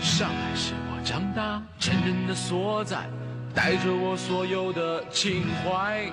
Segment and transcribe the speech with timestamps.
[0.00, 3.08] 上海是我长大成人的所在，
[3.54, 6.04] 带着我所有的情怀。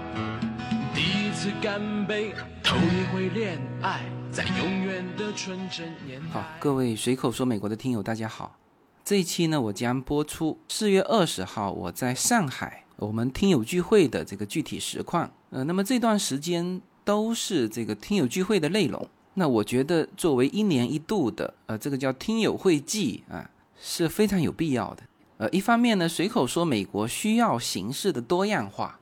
[0.93, 6.27] 第一次干杯，头一回恋爱，在永远的纯真年代。
[6.29, 8.57] 好，各位随口说美国的听友，大家好。
[9.03, 15.29] 这一期呢，我将播出四月二十号我在上海我们听友聚会的这个具体实况。
[15.49, 19.07] 呃，那么这段时间都是这个听友聚会的内容。
[19.35, 25.03] 那我觉得作为一年一度的呃这个叫听友会季啊，是非常有必要的。
[25.37, 28.99] 呃，一方面呢，随口说美国需要形式的多样化，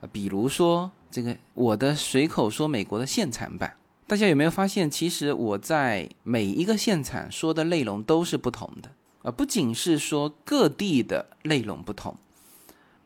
[0.00, 3.74] 呃，比如说这个我的随口说美国的现场版，
[4.06, 8.90] 大家有没有发现，其实我在每一个现场说的内容都是不同的。
[9.22, 12.16] 啊，不仅是说各地的内容不同，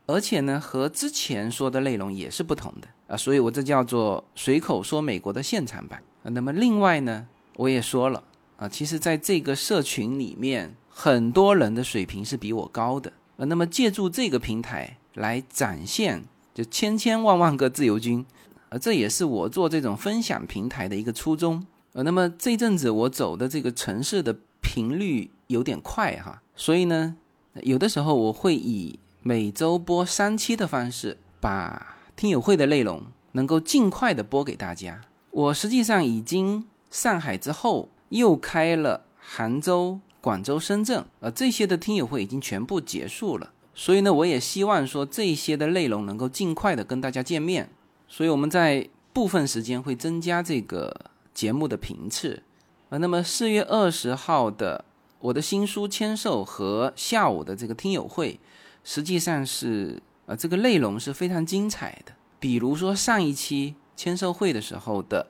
[0.05, 6.29] 而且呢，和之前说的内容也是不同的啊，所以我这叫做随口说美国的现场版啊。
[6.29, 8.23] 那么另外呢，我也说了
[8.57, 13.45] 啊，其实在这个社群里面，很多人的水平是比我高的啊。
[13.45, 18.25] 那么借助这个平台来展现，就千千万万个自由军
[18.69, 25.31] 啊，这也是我做这种分享平台的一个初衷呃，那么这阵子我走的这个城市的频率。
[25.47, 27.15] 有点快哈，所以呢，
[27.61, 35.01] 有的时候我会以每周播三期的方式，把听友会的内容能够尽快的播给大家。
[35.31, 43.51] 我实际上已经上海之后又开了杭州、广州、深圳，呃，这些的听友会已经全部结束了。
[43.73, 47.69] 所以呢，我也希望说这些的内容能够尽快的跟大家见面。
[48.07, 52.43] 所以我们在部分时间会增加这个节目的频次。
[52.89, 54.85] 呃，那么四月二十号的。
[55.21, 58.39] 我的新书签售和下午的这个听友会，
[58.83, 62.11] 实际上是呃这个内容是非常精彩的。
[62.39, 65.27] 比如说上一期签售会的时候的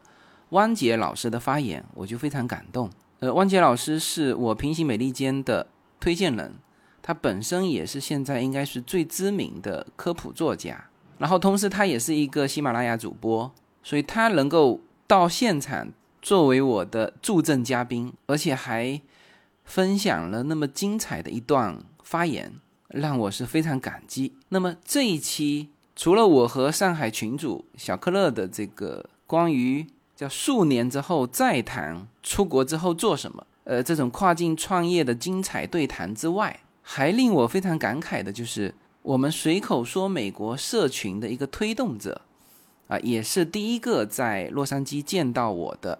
[0.49, 2.89] 汪杰老师的发言，我就非常感动。
[3.19, 5.67] 呃，汪杰老师是我平行美利坚的
[5.99, 6.55] 推荐人，
[7.01, 13.51] 他本身也是现在应该是最知名的科普作家，然后同时他也是一个喜马拉雅主播，
[13.83, 15.91] 所以他能够到现场
[16.21, 19.01] 作为我的助阵嘉宾，而且还。
[19.67, 22.53] 分享了那么精彩的一段发言，
[22.89, 24.33] 让我是非常感激。
[24.49, 29.85] 那么这一期除了我和上海群主小克勒的这个关于
[30.15, 42.21] 叫数年之后再谈出国之后做什么，呃，这种跨境创业的精彩对谈之外，还令我非常感慨的就是我们随口说美国社群的一个推动者，
[42.87, 45.99] 啊，也是第一个在洛杉矶见到我的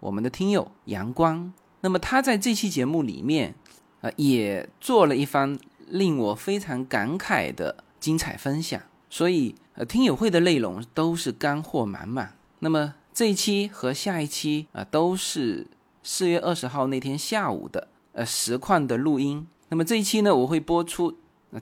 [0.00, 1.52] 我们的听友阳光。
[1.80, 3.54] 那么他在这期节目里面，
[4.00, 8.80] 呃，也做了一番令我非常感慨的精彩分享。
[9.08, 12.36] 所以，呃，听友会的内容都是干货满满。
[12.58, 15.66] 那么这一期和下一期啊，都是
[16.02, 19.46] 四月二十号那天下午的呃实况的录音。
[19.68, 21.16] 那么这一期呢，我会播出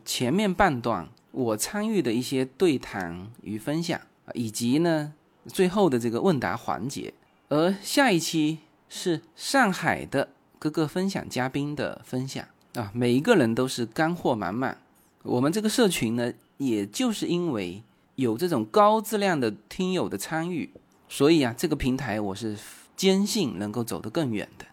[0.05, 4.01] 前面半段我参与的一些对谈与分享，
[4.35, 5.13] 以及呢
[5.47, 7.15] 最后的这个问答环节。
[7.49, 8.59] 而下一期。
[8.87, 14.79] 是上海的各个分享嘉宾的分享啊，每一个人都是干货满满。
[15.23, 17.83] 我们这个社群呢，也就是因为
[18.17, 20.71] 有这种高质量的听友的参与，
[21.09, 22.57] 所以啊，这个平台我是
[22.97, 24.67] 坚信能够走得更远的。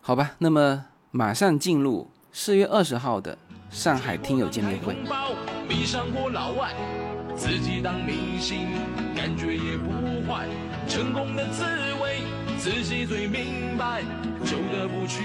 [0.00, 3.36] 好吧，那么马上进入四月二十号的
[3.70, 4.96] 上海听友见面会。
[5.68, 6.74] 迷上过老外，
[7.36, 8.66] 自己当明星，
[9.14, 9.90] 感觉也不
[10.26, 10.48] 坏，
[10.88, 11.62] 成功的滋
[12.02, 12.41] 味。
[12.62, 14.04] 自己最明白，
[14.44, 15.24] 旧的不去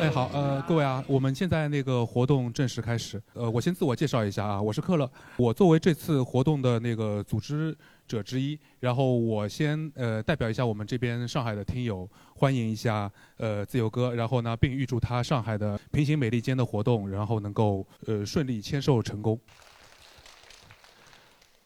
[0.00, 3.20] 哎，好，呃，各位啊，我们现在那个活动正式开始。
[3.34, 7.76] 呃，我先自我介绍一下啊，我是克勒，我作为这次活动的那个组织
[8.06, 19.36] 者之一，然后我先呃代表一下我们这边上海的听友，欢迎一下呃自由哥，然后呢，并预祝他上海的平行美利坚的活动，然后能够呃顺利签售成功。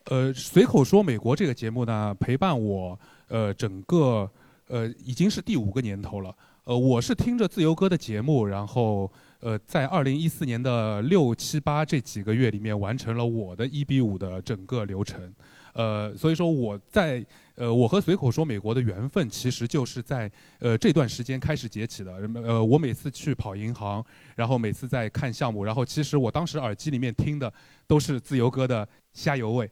[0.05, 2.99] 呃，随口说美国这个节目呢，陪伴我
[3.29, 4.31] 呃整个。
[4.71, 6.34] 呃，已经是第五个年头了。
[6.65, 15.33] 呃，我是听着自由哥的节目，然后呃，在二零一四年的六七八这几个月里面，完成了我的一比五的整个流程。
[15.72, 17.25] 呃，所以说我在
[17.57, 20.31] 呃，我和随口说美国的缘分，其实就是在
[20.61, 22.13] 呃这段时间开始结起的。
[22.45, 24.05] 呃，我每次去跑银行，
[24.37, 27.53] 然后每次在看项目，然后其实我当时耳机里面听的
[27.89, 29.66] 都是自由哥的《加油味》，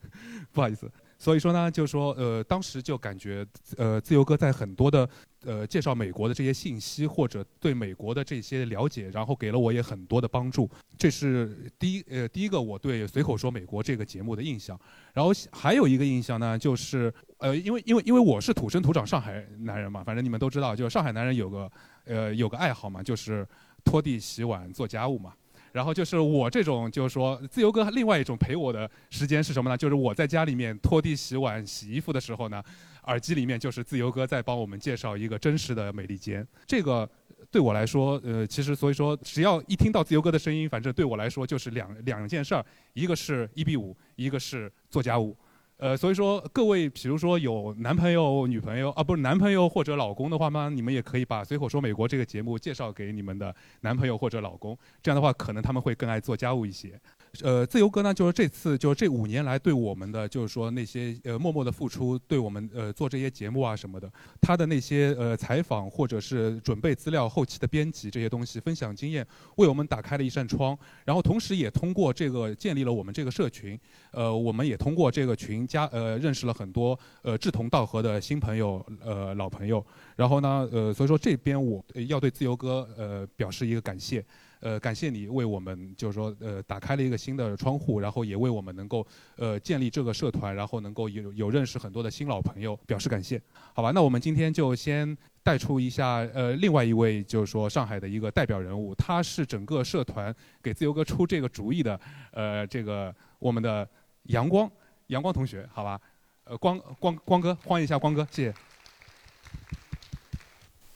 [0.52, 0.90] 不好意思。
[1.20, 3.46] 所以说呢，就说呃，当时就感觉
[3.76, 5.06] 呃，自由哥在很多的
[5.44, 10.66] 呃介绍美国的这些信息或者对美国的这些了解，然后给了我也很多的帮助。
[10.96, 14.80] 这是第一呃第一个我对随口说美国这个节目的印象。
[15.12, 21.70] 然后还有一个印象呢，就是呃，因为因为因为我是土生土长上海男人嘛，反正你们都知道，就是上海男人有个
[22.04, 23.46] 呃有个爱好嘛，就是
[23.84, 25.34] 拖地、洗碗、做家务嘛。
[25.72, 29.76] 然后就是我这种，就是说自由哥另外一种陪我的时间是什么呢？
[29.76, 32.62] 就是我在家里面拖地、洗碗、洗衣服的时候呢，
[33.04, 36.46] 耳机里面就是自由哥在帮我们介绍一个真实的美利坚。
[36.66, 37.08] 这个
[37.50, 45.36] 对我来说，呃，其实所以说，只要一听到自由哥的声音，反正对我来说就是两两件事儿，一个是一比五，一个是做家务。
[45.80, 50.68] 呃，所以说各位，比如说有男朋友、女朋友啊，不是男朋友或者老公的话吗？
[50.68, 57.00] 你们也可以把《随口说美国》这个节目介绍给你们的男朋友或者老公，这样的话，可能他们会更爱做家务一些。
[57.42, 64.10] 呃，自由哥呢，就是这次就是这五年来对我们的，就是说那些呃默默的付出，对我们呃做这些节目啊什么的，
[64.40, 69.24] 他的那些呃采访或者是准备资料、后期的编辑这些东西，分享经验，
[69.56, 70.76] 为我们打开了一扇窗。
[71.04, 73.78] 然后同时也通过这个建立了我们这个社群，
[74.10, 79.84] 呃，我们也通过这个群加呃认识了很多呃志同道合的新朋友呃老朋友。
[80.16, 84.24] 然后呢呃所以说这边我要对自由哥呃表示一个感谢。
[84.60, 93.40] 呃，感谢你为我们就是说，呃，打开了一个新的窗户，然后也为我们能够呃建立这个社团，然后能够有有认识很多的新老朋友表示感谢。
[93.72, 101.98] 好吧，那我们今天就先带出一下呃另外一位就是说上海的一个代表人物，他是整个社团给自由哥出这个主意的，
[102.32, 103.88] 呃，这个我们的
[104.24, 104.70] 阳光
[105.06, 105.98] 阳光同学，好吧，
[106.44, 108.54] 呃，光光光哥，欢迎一下光哥，谢谢。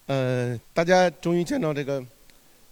[0.05, 2.05] 呃，大家终于见到这个。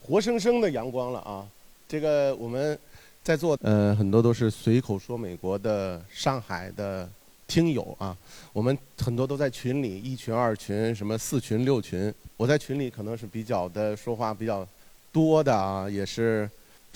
[0.05, 1.47] 活生生的阳光了啊！
[1.87, 2.77] 这个我们
[3.23, 7.09] 在座，呃，很多都是随口说美国的上海的
[7.47, 8.15] 听友啊。
[8.51, 12.13] 我们很多都在群里，一群、二群、什么四群、六群。
[12.35, 14.67] 我在群里可能是比较的说话比较
[15.13, 16.49] 多的啊，也是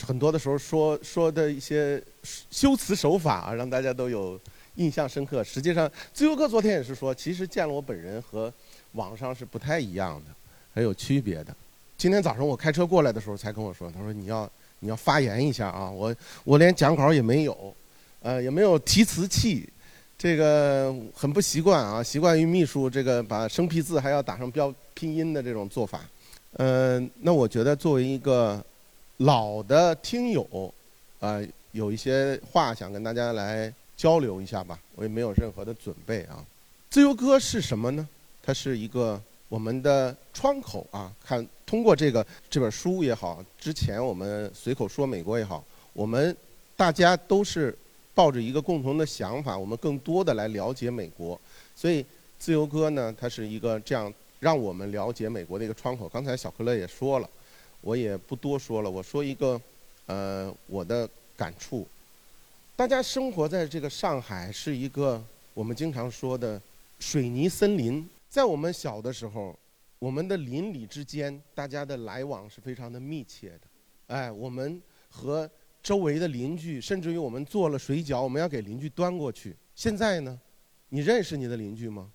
[0.05, 2.03] 很多的时候说说的一些
[2.51, 4.37] 修辞手法啊，让大家都有
[4.75, 5.41] 印象深刻。
[5.45, 8.53] 实际上，自由哥昨天也是说，其实见了我本人和
[8.91, 10.31] 网上是不太一样的，
[10.73, 11.55] 很有区别的。
[11.97, 14.47] 今天早上我开车过来的时候，才跟我说，他说你要
[14.79, 17.73] 你要发言一下啊，我我连讲稿也没有，
[18.21, 19.67] 呃，也没有提词器，
[20.15, 26.01] 这个很不习惯啊，习惯于秘书这个把生僻字还要打上标拼音的这种做法，
[26.53, 28.63] 呃，那我觉得作为一个
[29.17, 30.71] 老的听友，
[31.19, 31.41] 啊，
[31.71, 36.45] 有一些话想跟大家来交流一下吧，我也没有任何的准备啊。
[36.91, 38.07] 自由歌是什么呢？
[38.43, 41.47] 它是一个我们的窗口啊，看。
[41.65, 45.61] 通过这个这本书也好，之前我们随口说美国也好，
[45.91, 46.33] 我们
[46.77, 47.77] 大家都是
[48.15, 51.37] 抱着一个共同的想法，我们更多的来了解美国。
[51.75, 52.05] 所以
[52.39, 56.07] 自由哥呢，他是一个这样让我们了解美国的一个窗口。
[56.07, 57.29] 刚才小可乐也说了，
[57.81, 59.59] 我也不多说了，我说一个
[60.05, 61.85] 呃我的感触。
[62.77, 65.21] 大家生活在这个上海是一个
[65.53, 66.61] 我们经常说的
[66.97, 69.57] 水泥森林，在我们小的时候。
[69.99, 73.61] 我们的邻里之间，大家的来往是非常的密切的。
[74.05, 74.79] 哎，我们
[75.09, 75.49] 和
[75.81, 79.57] 周围的邻居，甚至于我们做了水饺，我们要给邻居端过去。
[79.73, 80.39] 现在呢，
[80.89, 82.11] 你认识你的邻居吗？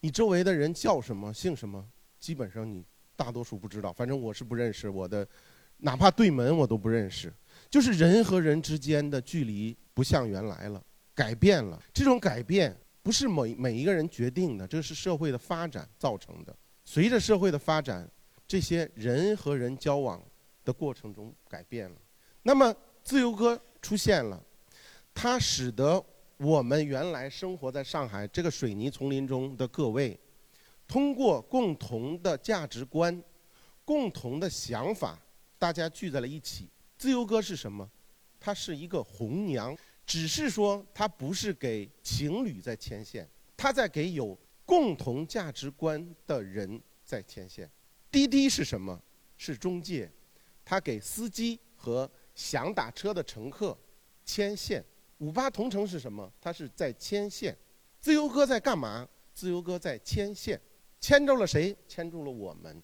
[0.00, 1.82] 你周围的人叫什么、姓什么？
[2.20, 2.84] 基本上你
[3.16, 3.90] 大多数不知道。
[3.90, 5.26] 反正我是不认识我的，
[5.78, 7.32] 哪怕对门我都不认识。
[7.70, 10.84] 就是人和人之间的距离不像原来了，
[11.14, 11.82] 改变了。
[11.94, 16.56] 这种改变不是每每一个人决定的，这是社会的发展造成的。
[16.86, 18.10] 随着社会的发展，
[18.48, 20.20] 这些人和人交往
[20.64, 21.96] 的过程中改变了。
[22.42, 24.42] 那么，自由哥出现了，
[25.12, 26.02] 它使得
[26.38, 30.18] 我们原来生活在上海这个水泥丛林中的各位，
[30.88, 33.22] 通过共同的价值观、
[33.84, 35.18] 共同的想法，
[35.58, 36.70] 大家聚在了一起。
[36.96, 37.86] 自由哥是什么？
[38.40, 44.38] 它是一个红娘，只是说他不是给情侣在牵线，他在给有。
[44.66, 47.70] 共同价值观的人在牵线，
[48.10, 48.98] 滴滴是什么？
[49.36, 50.10] 是中介，
[50.64, 53.76] 他给司机和想打车的乘客
[54.24, 54.82] 牵线。
[55.18, 56.32] 五八同城是什么？
[56.40, 57.54] 他是在牵线。
[58.00, 59.06] 自由哥在干嘛？
[59.34, 60.58] 自由哥在牵线，
[60.98, 61.76] 牵住了谁？
[61.86, 62.82] 牵住了我们，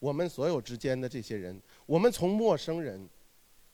[0.00, 1.62] 我们所有之间的这些人。
[1.86, 3.08] 我们从陌生人，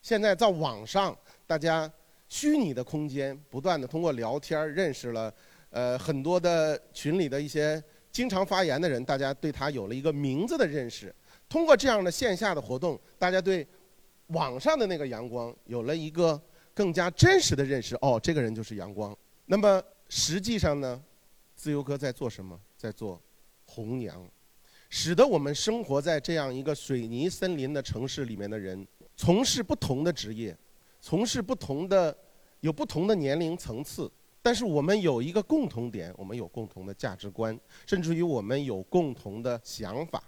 [0.03, 1.91] 现在在网上，大家
[2.31, 5.35] 虚拟的空间，不断的通过聊天认识了。
[5.69, 11.15] 呃，很多的群里的一些经常发言的人，大家对他有了一个名字的认识。
[11.49, 13.67] 通过这样的线下的活动，大家对
[14.29, 16.41] 网上的那个阳光有了一个
[16.73, 17.97] 更加真实的认识。
[17.97, 19.17] 哦，这个人就是阳光。
[19.47, 21.01] 那么实际上呢，
[21.57, 22.59] 自由哥在做什么？
[22.77, 23.21] 在做
[23.65, 24.25] 红娘，
[24.89, 30.57] 使得我们生活在这样一个水泥森林的城市里面的人，从事不同的职业，
[31.01, 32.17] 从事不同的，
[32.61, 34.11] 有不同的年龄层次，
[34.43, 40.23] 但是我们有一个共同点，我们有共同的价值观，甚至于我们有共同的想法，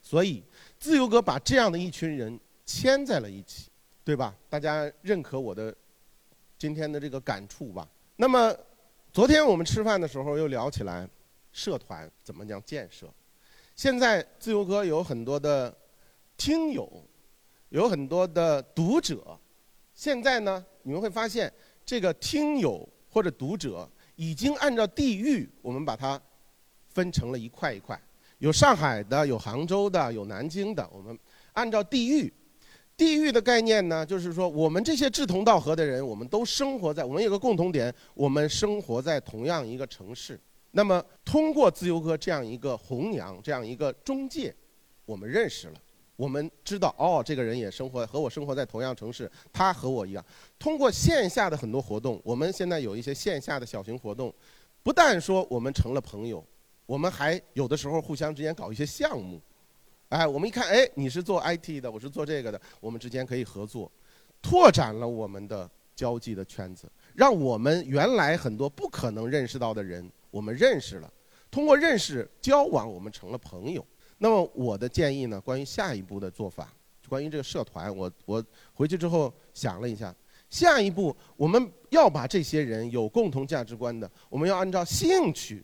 [0.00, 0.42] 所以
[0.78, 3.70] 自由哥把这样的一群人牵在了一起，
[4.04, 4.34] 对吧？
[4.48, 5.74] 大家认可我的
[6.58, 7.88] 今天的这个感触吧？
[8.16, 8.54] 那么。
[9.12, 11.08] 昨天我们吃饭的时候又聊起来，
[11.50, 13.06] 社团怎么讲建设？
[13.74, 15.74] 现在自由哥有很多的
[16.36, 16.86] 听友，
[17.70, 19.24] 有很多的读者。
[19.96, 21.52] 现在呢，你们会发现
[21.84, 26.20] 这个听友或者读者已经按照地域，我们把它
[26.90, 28.00] 分成了一块一块，
[28.38, 30.88] 有上海的，有杭州的，有南京的。
[30.92, 31.18] 我们
[31.54, 32.32] 按照地域。
[32.96, 40.40] 地域的概念呢，就是说我们这些志同道合的人，我们都生活在，我们有个共同点，我们生活在同样一个城市。
[40.70, 44.54] 那么通过自由哥这样一个红娘，这样一个中介，
[45.04, 45.80] 我们认识了，
[46.16, 50.24] 我们知道哦，这个人也生活和我生活在同样城市，他和我一样。
[50.58, 54.32] 通过线下的很多活动，我们现在有一些线下的小型活动，
[54.82, 56.44] 不但说我们成了朋友，
[56.86, 59.40] 我们还有的时候互相之间搞一些项目。
[60.08, 63.90] 哎，我们一看，哎，你是做 IT 的，我是做这个的，我们之间可以合作，
[64.40, 71.12] 拓展了我们的交际的圈子，让我们原来很多不可能认识到的人，我们认识了。
[71.50, 73.84] 通过认识交往，我们成了朋友。
[74.18, 76.72] 那么我的建议呢，关于下一步的做法，
[77.08, 80.14] 关于这个社团，我我回去之后想了一下，
[80.48, 85.62] 下一步我们要把这些人有共同价值观的，我们要按照兴趣，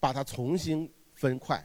[0.00, 1.64] 把它重新分块。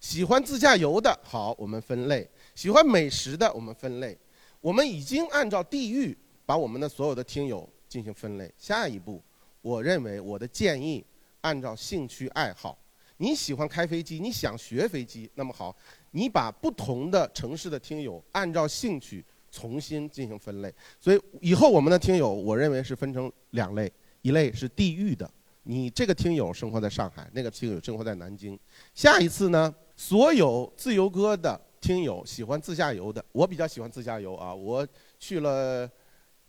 [0.00, 4.16] 喜欢自驾游的好，我们分类；喜欢美食的，我们分类。
[4.60, 8.52] 我们已经按照地域把我们的所有的听友进行分类。
[8.56, 9.22] 下一步，
[9.62, 11.04] 我认为我的建议
[11.40, 12.78] 按照兴趣爱好。
[13.18, 15.76] 你喜欢开飞机，你想学飞机，那么好，
[16.12, 20.72] 你把不同的城市的听友按照兴趣重新进行分类。
[21.00, 25.30] 所以以后我们的听友，我认为是分成两类：一类是地域的，
[25.64, 28.58] 你这个听友生活在上海，那个听友生活在南京。
[28.94, 29.74] 下一次呢？
[29.96, 34.54] 所有自由歌的听友喜欢自驾游的，我比较喜欢自驾游啊！
[34.54, 34.86] 我
[35.18, 35.90] 去了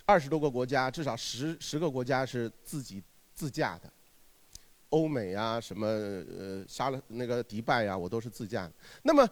[0.05, 3.01] 二十多个国家，至少十十个国家是自己
[3.33, 3.91] 自驾的。
[4.89, 8.72] 欧美啊，什么呃，沙了那个迪拜呀，我都是自驾。
[9.03, 9.27] 那么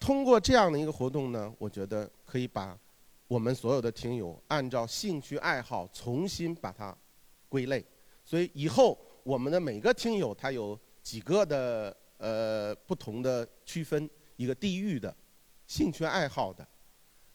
[0.00, 2.78] 通过这样的一个活动呢，我觉得可以把
[3.28, 6.96] 我们所有的听友按照兴趣爱好重新把它
[7.48, 7.84] 归类。
[8.24, 11.96] 所以以后我们的每个听友他有几个的。
[12.18, 15.12] 呃，不同的区分，一个地域的，
[15.66, 16.64] 兴趣爱好的，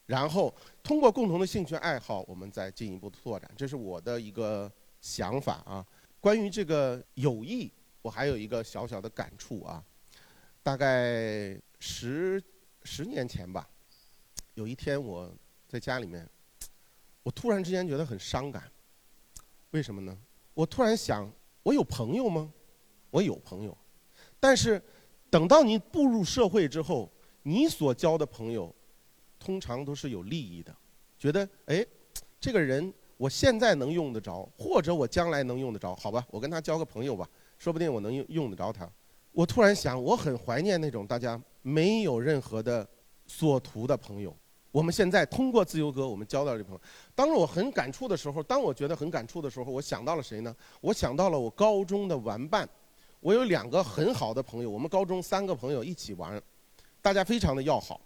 [0.05, 4.71] 然后通过共同的兴趣爱好，我们再进一步拓展，这是我的一个
[5.01, 5.85] 想法啊。
[6.19, 7.71] 关于这个友谊，
[8.01, 9.83] 我还有一个小小的感触啊。
[10.63, 12.43] 大概十
[12.83, 13.69] 十年前吧，
[14.55, 15.33] 有一天我
[15.67, 16.27] 在家里面，
[17.23, 18.69] 我突然之间觉得很伤感。
[19.71, 20.17] 为什么呢？
[20.53, 21.31] 我突然想，
[21.63, 22.51] 我有朋友吗？
[23.11, 23.77] 我有朋友。
[24.39, 24.81] 但是，
[25.29, 27.09] 等到你步入社会之后，
[27.43, 28.73] 你所交的朋友，
[29.39, 30.75] 通常都是有利益的，
[31.17, 31.85] 觉得哎，
[32.39, 38.89] 这个人我现在能用得着，或者我将来能用得着，好吧，我跟他交个朋友吧，说不定我能用用得着他。
[39.31, 42.87] 我突然想，我很怀念那种大家没有任何的
[43.25, 44.35] 所图的朋友。
[44.71, 46.81] 我们现在通过自由哥，我们交到这朋友。
[47.15, 50.55] 当我很感触的时候，当我觉得很感触的时候，我想到了谁呢？
[50.81, 52.67] 我想到了我高中的玩伴。
[53.19, 56.39] 我有两个很好的朋友，我们高中三个朋友一起玩，
[57.01, 57.99] 大家非常的要好。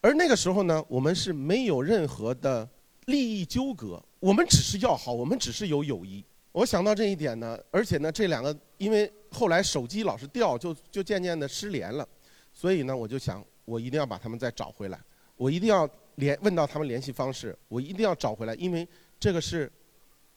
[0.00, 2.68] 而那个时候呢，我们是没有任何的
[3.06, 6.24] 利益纠葛，我们只是要好，我们只是有友谊。
[6.52, 12.06] 我想到这一点呢，而且呢，这两个因为后来手机老是掉，就就渐渐的失联了，
[12.52, 15.00] 所以呢，我就想，我一定要把他们再找回来，
[15.36, 18.86] 我一定要联问到他们联系方式，我一定要找回来，因为
[19.20, 19.70] 这个是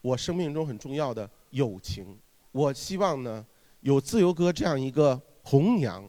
[0.01, 2.17] 我生命中很重要的友情。
[2.51, 3.45] 我希望呢。
[3.83, 6.07] 有自由哥这样一个红娘，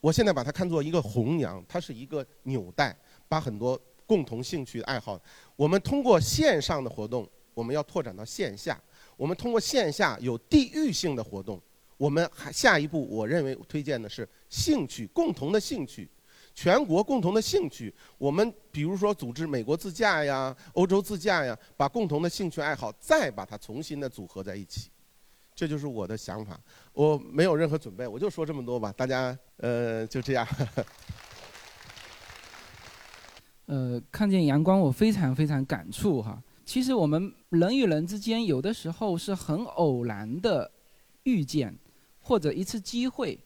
[0.00, 2.96] 我现在把它看作一个红娘，它是一个纽带，
[3.28, 3.78] 把很多
[4.10, 5.22] 共同兴趣爱好，
[5.54, 7.24] 我们通过线上的活动，
[7.54, 8.74] 我们要拓展到线下；
[9.16, 11.62] 我们通过线下有地域性的活动，
[11.96, 16.10] 我们还下一步，我认为推荐的是兴趣共同的兴趣，
[16.52, 17.94] 全国共同的兴趣。
[18.18, 24.90] 我们比如说组织美国自驾呀、欧洲自驾呀，把共同的兴趣爱好再把它重新的组合在一起。
[25.54, 26.58] 这就是我的想法，
[26.92, 28.92] 我没有任何准备，我就说这么多吧。
[28.96, 30.44] 大家，呃，就这样。
[33.70, 36.42] 呃，看见阳光，我非常非常感触哈。
[36.64, 40.68] 其实我们人与人之间，有的时候是很偶然的
[41.22, 41.72] 遇见，
[42.18, 43.38] 或者一次机会，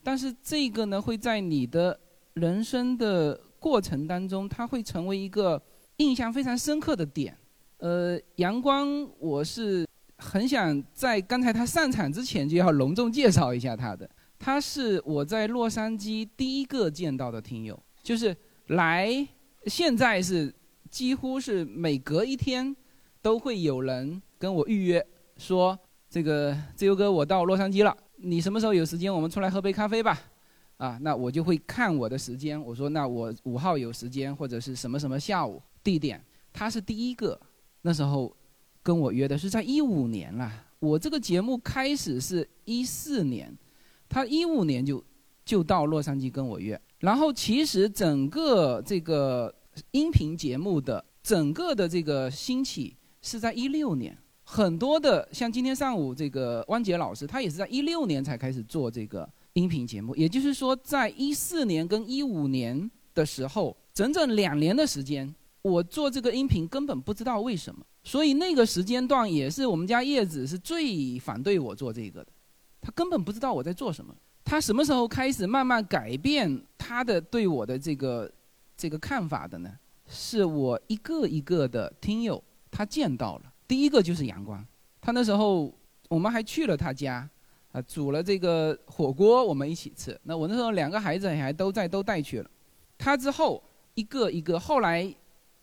[0.00, 1.98] 但是这个呢，会在你的
[2.34, 5.60] 人生的过程当中，它会成为一个
[5.96, 7.36] 印象非常深刻的点。
[7.78, 9.84] 呃，阳光，我是
[10.18, 14.08] 很想在刚才他上场之前就要隆重介绍一下他的。
[14.38, 18.36] 他是我在洛杉矶第一个见到的听友，就是
[18.68, 19.26] 来，
[19.66, 20.52] 现在是
[20.90, 22.74] 几乎是每隔一天
[23.22, 25.06] 都会有人跟我预约，
[25.36, 25.78] 说
[26.08, 30.20] 这个自由哥我到洛杉矶了，你什么时候有时间我们出来喝杯咖啡吧？
[30.76, 37.40] 啊，那我就会看我的时间，我说那我五号有时间或者是什么什么下午地点，他是第一个，
[37.82, 38.34] 那时候
[38.82, 43.56] 跟我约的是在一五年了，我这个节目开始是一四年。
[44.06, 45.02] 他一五年就
[45.44, 49.54] 就到洛杉矶跟我约，然后其实整个这个
[49.90, 72.32] 音频节目的整个的这个兴起是在一六年，很多的像今天上午这个汪杰老师，他也是在一六年才开始做这个音频节目，也就是说，在一四年跟一五年的时候，整整两年的时间，我做这个音频根本不知道为什么，所以那个时间段也是我们家叶子是最反对我做这个的。
[72.80, 74.14] 他根本不知道我在做什么。
[74.44, 78.30] 他什么时候开始慢慢改变他的对我的这个
[78.76, 79.70] 这个看法的呢？
[80.06, 83.52] 是我一个一个的听友他见到了。
[83.66, 84.64] 第一个就是阳光，
[85.00, 85.72] 他那时候
[86.08, 87.26] 我们还去了他家，
[87.72, 90.18] 啊，煮了这个火锅，我们一起吃。
[90.24, 92.50] 那我那时候两个孩子还都在，都带去了。
[92.98, 93.62] 他之后
[93.94, 95.12] 一个一个，后来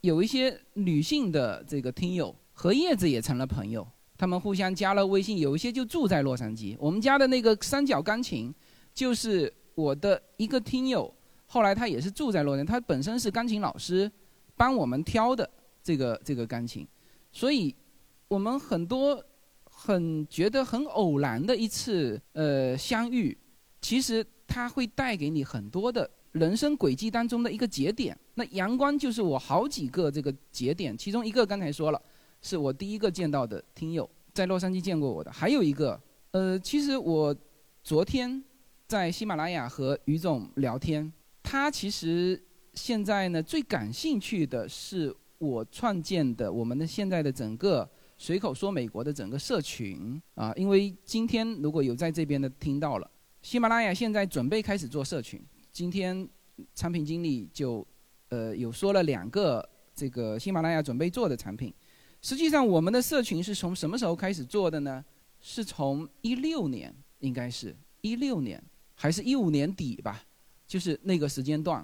[0.02, 3.88] 有一些女性的这个听友和叶子也成了朋友。
[4.18, 6.76] 他们互相加了微信，有一些就住在洛杉矶。
[6.80, 8.54] 我们家的那个三角钢琴，
[8.94, 11.14] 就是我的一个听友，
[11.46, 14.12] 后来他也是住在洛杉矶，他本身是钢琴老师，
[14.56, 15.50] 帮我们挑的
[15.84, 16.88] 这个这个钢琴。
[17.32, 17.74] 所以，
[18.28, 19.24] 我们很多
[19.64, 23.38] 很觉得很偶然的一次呃相遇，
[23.82, 28.18] 其实它会带给你很多的人生轨迹当中的一个节点。
[28.34, 32.02] 那阳光就是我好几个这个节点，其中一个刚才说了。
[32.44, 35.32] 是我第一个见到的听友，在洛杉矶见过我的。
[35.32, 37.36] 还有一个，呃，其实我
[37.84, 38.44] 昨天
[38.92, 41.10] 在喜马拉雅和于总聊天，
[41.42, 42.38] 他其实
[42.74, 53.10] 现在呢最感兴趣的是我创建的我们的现在的整个随口说美国的整个社群啊，因为今天如果有在这边的听到了，
[53.42, 56.28] 喜马拉雅现在准备开始做社群，今天
[56.76, 57.88] 产品经理就
[58.28, 61.74] 呃有说了两个这个喜马拉雅准备做的产品。
[62.22, 65.02] 实际上，我们的社群是从什么时候开始做的呢？
[65.40, 68.62] 是从一六年，应该是一六年，
[69.02, 70.22] 还是一五年底吧？
[70.68, 71.84] 就是那个时间段。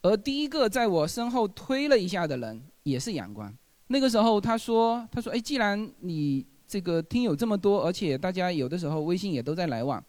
[0.00, 3.54] 而第一个在我身后推了一下的人，也是阳光。
[3.88, 10.02] 那个时候他说：“他说，哎，既然你这个听友这么多，而且大家有的时候微信也都在来往，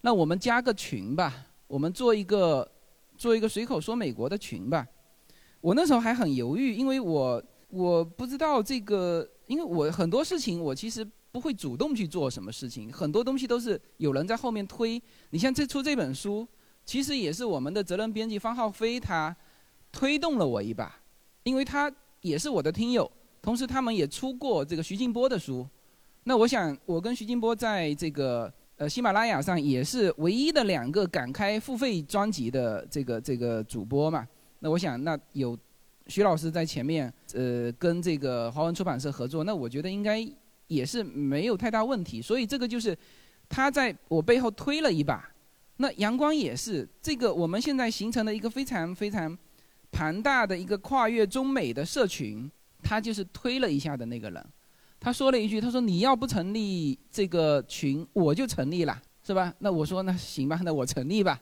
[0.00, 2.68] 那我们加个群吧，我们做一个
[3.16, 4.84] 做一个随口说美国的群吧。”
[5.62, 7.40] 我那时候还很犹豫，因为我。
[7.68, 14.98] 我不知道这个，因为我很多事情我其实不会主动去做什么事情，很多东西都是有人在后面推。
[15.28, 16.48] 你像这出这本书，
[16.86, 19.36] 其实也是我们的责任编辑方浩飞他
[19.92, 20.98] 推动了我一把，
[21.42, 23.10] 因为他也是我的听友，
[23.42, 25.68] 同时他们也出过这个徐静波的书。
[26.24, 34.26] 那我想，我跟徐静波在这个呃喜马拉雅上也是唯一的两个敢开付费专辑的这个这个主播嘛。
[34.60, 35.54] 那我想，那有。
[36.08, 40.24] 徐老师在前面，呃，跟这个华文出版社合作，那我觉得应该
[40.66, 42.20] 也是没有太大问题。
[42.20, 42.96] 所以这个就是
[43.48, 45.28] 他在我背后推了一把。
[45.76, 49.36] 那阳光也是这个我们现在形成了一个非常非常
[49.90, 52.50] 庞大的一个跨越中美的社群，
[52.82, 54.46] 他就是推了一下的那个人。
[54.98, 61.38] 他说了一句：“他说你要不成立这个群，我就成立了，是吧？”那我说：“那行吧，那我成立吧。”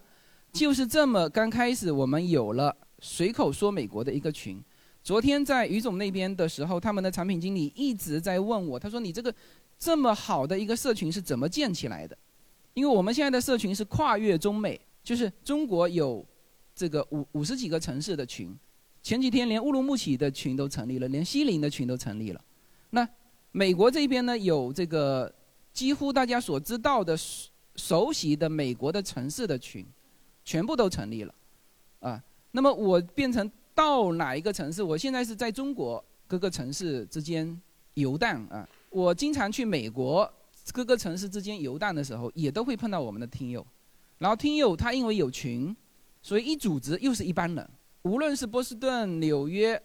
[0.52, 2.76] 就是这么刚开始，我们有了。
[3.00, 4.62] 随口说美国的一个群，
[5.04, 9.32] 昨天在于总那边的时候，他们的产品经理一直在问我，他说：“你这个
[9.78, 12.16] 这么好的一个社群是怎么建起来的？”
[12.72, 16.24] 因为我们现在的社群是跨越中美，就是中国有
[16.74, 18.58] 这个五五十几个城市的群，
[19.02, 22.42] 前几天连乌鲁木齐的群都成立了，连西宁的群都成立了。
[22.88, 23.06] 那
[23.52, 25.30] 美国这边呢，有这个
[25.70, 27.14] 几乎大家所知道的
[27.76, 29.86] 熟悉的美国的城市的群，
[30.46, 31.34] 全部都成立了，
[32.00, 32.24] 啊。
[32.52, 34.82] 那么我变成到哪一个城市？
[34.82, 37.60] 我现在是在中国各个城市之间
[37.94, 38.66] 游荡啊。
[38.90, 40.32] 我经常去美国
[40.72, 43.66] 各个城市之间游荡的时候，也都会碰到我们的听友。
[44.18, 45.74] 然后听友他因为有群，
[46.22, 47.70] 所以一组织又是一帮人。
[48.02, 49.80] 无论是波士顿、纽约、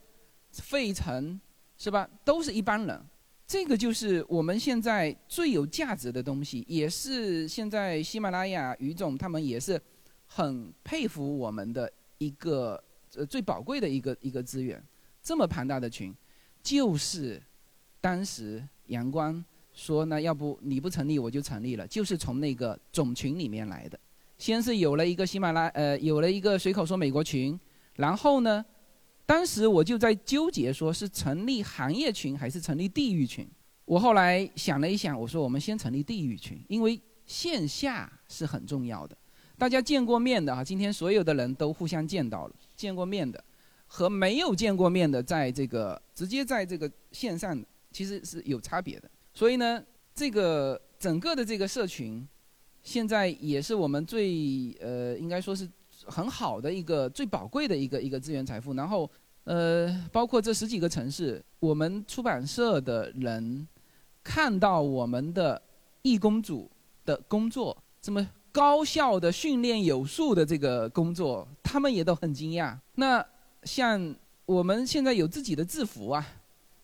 [0.52, 1.39] 费城，
[1.78, 2.08] 是吧？
[2.23, 3.02] 都是一帮人。
[3.47, 9.82] 这个就是我们现在最有价值的东西，也是现在喜马拉雅于总他们也是
[10.28, 12.82] 很佩服我们的一个
[13.15, 14.82] 呃最宝贵的一个一个资源。
[15.22, 16.13] 这么庞大的群，
[16.62, 17.41] 就是
[18.02, 19.43] 当时阳光
[19.74, 24.00] 说呢，要不你不成立我就成立了，就是从那个种群里面来的。
[24.38, 27.60] 先是有了一个喜马拉呃有了一个随口说美国群，
[27.95, 28.65] 然后呢。
[29.26, 33.48] 当时我就在纠结，说是成立行业群还是成立地域群。
[33.86, 39.15] 我后来想了一想，我说我们先成立地域群，因为线下是很重要的。
[39.60, 43.43] 大家见过面的哈，今天所有的人都互相见到了，见过面的
[43.86, 49.12] 和没有见过面的，在这个直接在这个线上其实是有差别的。
[49.34, 49.84] 所以呢，
[50.15, 52.26] 这个整个的这个社群，
[52.82, 55.69] 现在也是我们最呃，应该说是。
[56.06, 59.08] 很好的一个最宝贵的一个一个资源财富，然后，
[59.43, 63.67] 呃，包括这十几个城市，我们出版社的人
[64.24, 65.62] 看到我们的
[66.02, 66.72] 义工组
[67.04, 72.78] 的工作这么高效的训练有素的这个工作，他们也都很惊讶。
[72.96, 73.26] 那
[73.64, 76.28] 像我们现在有自己的制服啊，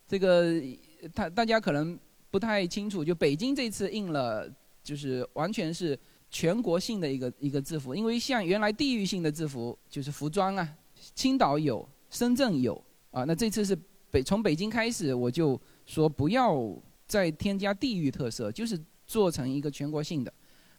[0.08, 0.54] 这个
[1.14, 1.98] 他大家可能
[2.32, 4.50] 不太清楚，就北京这次印了，
[4.84, 5.98] 就是完全是。
[6.32, 10.68] 全国性的一个一个制服，因为像原来地域性的制服就是服装啊，
[11.14, 13.78] 青岛有，深圳有啊，那这次是
[14.12, 16.60] 北从北京开始，我就说不要
[17.08, 20.34] 再添加地域特色，就是做成一个全国性的。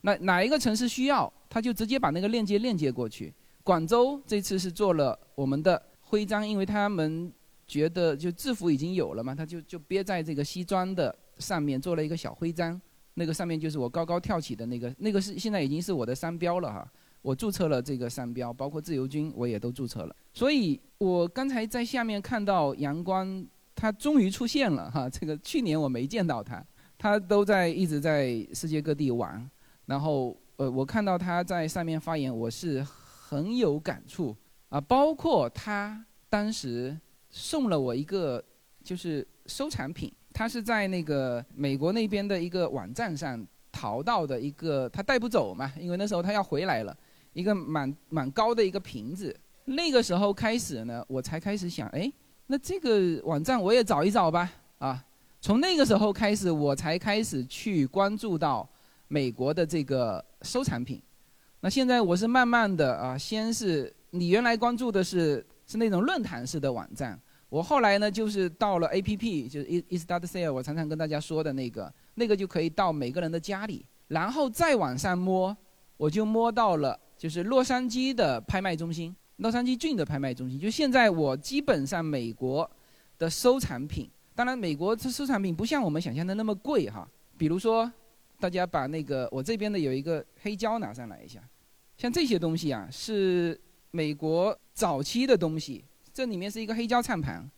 [0.07, 3.35] 那哪一个城市需要，他就直接把那个链接链接过去。
[3.65, 7.33] 广州这次是做了我们的徽章，因为他们
[7.67, 12.81] 觉得就制服已经有了嘛，他就就憋在这个西装的上面做了一个小徽章。
[13.15, 16.89] 那个上面就是我高高跳起的那个，那个是现在已经是我的商标了哈。
[17.21, 20.15] 我注册了这个商标，包括自由军我也都注册了。
[20.33, 25.11] 所以我刚才在下面看到阳光，他终于出现了哈。
[25.11, 26.65] 这个去年我没见到他，
[26.97, 29.51] 他都在一直在世界各地玩。
[29.87, 34.37] 然后呃，我看到他在上面发言，我是很有感触
[34.69, 34.81] 啊。
[34.81, 36.97] 包括他当时
[37.31, 38.45] 送了我一个
[38.85, 40.13] 就是收藏品。
[40.33, 46.95] 他是在那个美国那边的一个网站上淘到的一个，他带不走嘛，因为那时候他要回来了，
[47.33, 49.35] 一个蛮蛮高的一个瓶子。
[49.65, 52.13] 那个时候开始呢，我才开始想，哎，
[52.49, 55.03] 那这个网站我也找一找吧，啊，
[55.41, 58.69] 从那个时候开始，我才开始去关注到
[59.09, 61.03] 美国的这个收藏品。
[61.61, 67.21] 那现在我是慢慢的啊，先是你原来关注的是是那种论坛式的网站。
[67.49, 75.57] 我后来呢，就是到了 A P P，就是 E E Start Sale，我常常跟大家说的那个，那个就可以到每个人的家里，然后再往上摸，
[75.97, 80.59] 我就摸到了，就是洛杉矶的拍卖中心，洛杉矶郡的拍卖中心。
[80.59, 82.69] 就现在我基本上美国
[83.17, 87.09] 的收藏品，当然美国这收藏品不像我们想象的那么贵哈。
[87.39, 87.91] 比如说，
[88.39, 91.41] 大家把那个我这边的有一个黑胶拿上来一下，
[91.97, 93.59] 像这些东西啊，是
[93.91, 95.85] 美国早期的东西。
[96.13, 97.49] 这里面是一个黑胶唱盘，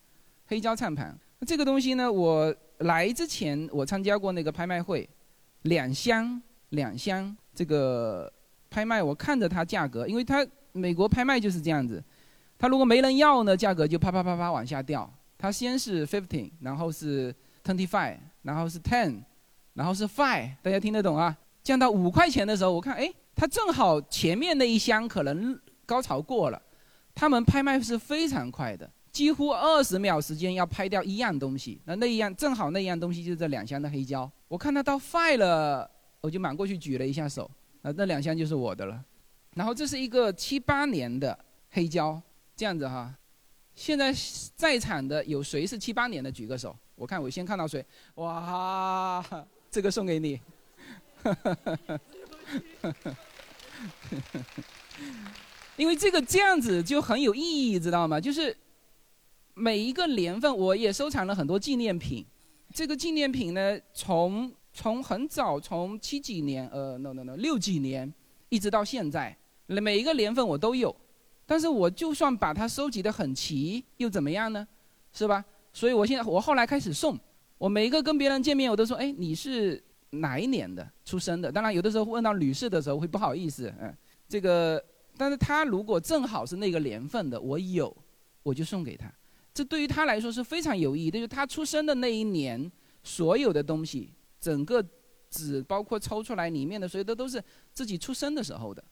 [0.46, 1.16] 黑胶唱盘。
[1.46, 5.08] 这个东西呢，我来之前我参加过那个拍卖会，
[5.62, 8.32] 两箱两箱这个
[8.68, 12.02] 拍卖，我看着它价格，因为它美国拍卖就是这样子，
[12.58, 15.08] 它如果没人要呢，价格就啪啪啪啪往下掉。
[15.36, 19.22] 它先是 fifteen，然后是 twenty five，然后是 ten，
[19.78, 21.38] 然后是 five，大家听得懂啊？
[21.62, 26.60] 降到五块钱的时候，我看哎，它正好前面那一箱可能高潮过了。
[27.14, 31.80] 他们拍卖是非常快的，几乎二十秒时间要拍掉一样东西。
[31.84, 34.28] 那那一样正好那一样东西就是这两箱的黑胶。
[34.48, 35.88] 我看他到 fine 了，
[36.20, 37.48] 我就满过去举了一下手，
[37.82, 39.00] 啊，那两箱就是我的了。
[39.54, 41.38] 然后这是一个七八年的
[41.70, 42.20] 黑胶，
[42.56, 43.14] 这样子哈。
[43.76, 44.12] 现在
[44.56, 46.32] 在场的有谁是七八年的？
[46.32, 47.84] 举个手，我看我先看到谁。
[48.16, 49.24] 哇，
[49.78, 50.40] 这个送给你。
[55.76, 58.20] 因为这个这样子就很有意义，知道吗？
[58.20, 58.56] 就是
[59.54, 62.26] 每一个年份，我也收藏了很多纪念品。
[62.74, 68.12] 这个纪念品呢，从从很早，从七几年，呃，no no no，六几年，
[68.48, 70.92] 一直到现在，每一个年份我都有。
[71.46, 74.66] 但是我就算把它收集的很齐，又怎么样呢？
[75.12, 75.44] 是吧？
[75.72, 77.16] 所以我现在我后来开始送，
[77.58, 81.52] 我每一个跟别人见面，我都说，哎，你是哪一年的出生的？
[81.52, 83.94] 当然有的时候问到女士的时候会不好意思，嗯，
[84.28, 84.82] 这个。
[85.20, 87.92] 但是他如果正好是那个年份的，我有，
[88.44, 89.12] 我就送给他。
[89.52, 92.70] 这对于他来说是非常有意义的，就是他出生的那一年，
[93.02, 94.80] 所有的东西，整个
[95.28, 97.42] 纸包括抽出来里面的，所有的都是
[97.72, 98.84] 自己出生的时候的。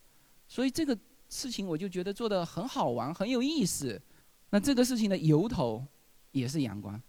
[0.49, 0.99] 所以这个
[1.29, 4.03] 事情我就觉得做的很好玩，很有意思。
[4.51, 5.87] 那这个事情的由头
[6.33, 7.01] 也是阳光，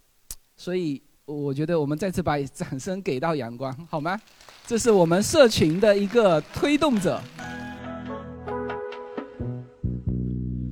[0.56, 4.18] 所以我觉得我们再次把掌声给到阳光，好吗？
[4.66, 7.22] 这是我们社群的一个推动者。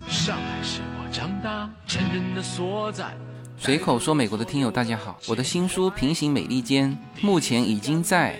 [0.08, 3.14] 上海是我长大成人的所在。
[3.58, 6.90] 随口说美国的听友大家好，我的新书《平行美利坚》
[7.22, 8.40] 目前已经在。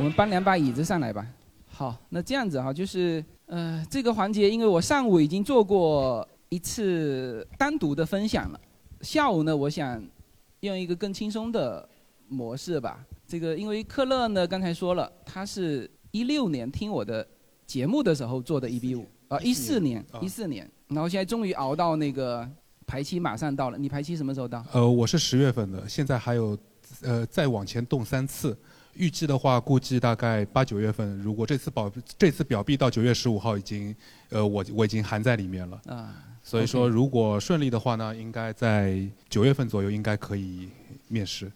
[0.00, 1.26] 我们搬两把椅子上来吧。
[1.68, 8.58] 好，那这样子哈，就是呃，这个环节，因为我上午已经做过一次单独的分享了，
[9.02, 10.02] 下午呢，我想
[10.60, 11.86] 用一个更轻松的
[12.28, 13.04] 模式吧。
[13.26, 17.26] 这个因为克勒呢，刚才说了，他是一六年听我的
[17.66, 22.48] 节目的时候做的一比五，啊，一四年，一四年，然后现在终于熬到那个
[22.86, 23.76] 排期马上到了。
[23.76, 24.64] 你排期什么时候到？
[24.72, 26.56] 呃，我是十月份的，现在还有
[27.02, 28.56] 呃再往前动三次。
[28.94, 31.18] 预计的话，估计大概八九月份。
[31.20, 33.94] 如果这次保这次表币到九月十五号已经，
[34.30, 35.80] 呃，我我已经含在里面了。
[35.86, 40.68] 啊，所以说如果顺利的话呢，应该在九月份左右应该可以
[41.08, 41.50] 面试。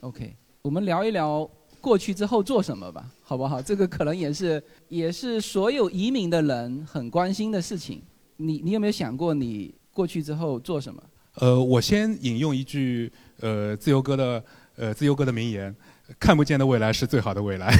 [0.00, 1.48] OK，我们聊一聊
[1.80, 3.62] 过去之后做什么吧，好不好？
[3.62, 8.02] 这个可能也是也是所有移民的人很关心的事情。
[8.36, 11.02] 你你有没有想过你过去之后做什么？
[11.34, 14.44] 呃，我先引用一句呃自由哥的
[14.76, 15.74] 呃自由哥的名言。
[16.18, 17.74] 看不见的未来是最好的未来。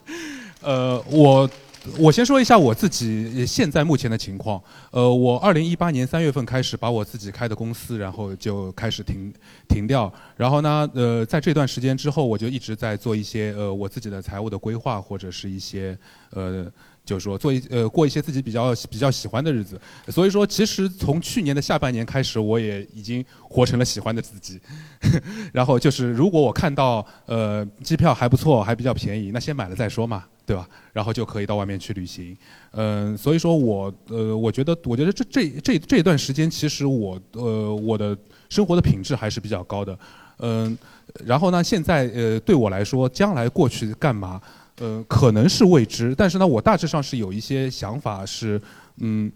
[0.62, 1.50] 呃，我
[1.98, 4.62] 我先说一下我自己现在目前的情况。
[4.90, 9.32] 呃，我二零一八年三月份开始把我自己开的公司，然后就开始停
[9.68, 10.12] 停掉。
[10.36, 15.98] 然后呢，呃，在这段时间之后，我就一直在做一些呃我自己的财务的规划，或者是一些
[16.30, 16.70] 呃。
[17.04, 24.60] 就是说，做一呃过一些自己比较比较喜欢的日子，所以说其实从去年的下半年开始，我也已经活成了喜欢的自己。
[25.52, 30.68] 然后就是如果我看到呃机票还不错，还比较便宜，那先买了再说嘛，对吧？
[30.92, 32.36] 然后就可以到外面去旅行。
[32.70, 38.16] 嗯，所以说我呃我觉得我觉得这这这这段时间其实我呃我的
[38.48, 39.98] 生活的品质还是比较高的。
[40.38, 40.76] 嗯，
[41.24, 44.40] 然后呢，现在呃对我来说，将来过去干嘛？
[44.78, 48.60] 呃，可能是未知，但是呢，我大致上是有一些想法，是，
[48.96, 49.30] 嗯，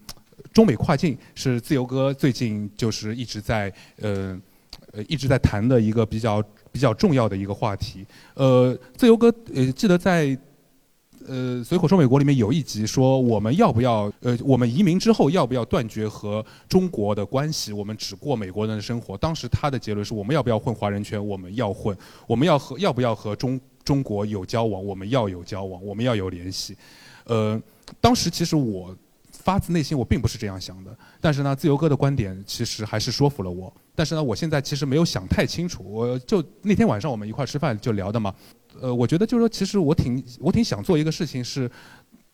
[0.53, 4.37] 中美跨境是自由哥最近就是一直在呃
[4.93, 8.05] 呃一直在谈的一个比较比较重要的一个话题。
[8.35, 10.37] 呃，自由哥呃记得在
[11.29, 19.17] 呃随口说美国里面有一集说我们要不要呃我们移民之后要不要断绝和中国的关系，我们只过美国人的生活。
[19.19, 21.97] 当时他的结论是我们要不要混华人圈，我们要混，
[22.27, 23.61] 我们要和要不要和中。
[23.87, 26.77] 中国有交往，我们要有交往，我们要有联系。
[27.25, 27.61] 呃，
[28.01, 28.95] 当时其实我
[29.31, 33.73] 发自内心我并不是这样想的，但是呢，自由哥的观点其实还是说服了我。
[33.95, 35.85] 但是呢，我现在其实没有想太清楚。
[35.85, 38.35] 我就那天晚上我们一块吃饭就聊的嘛。
[38.81, 41.71] 呃，我觉得就是说，其实我挺我挺想做一个事情，是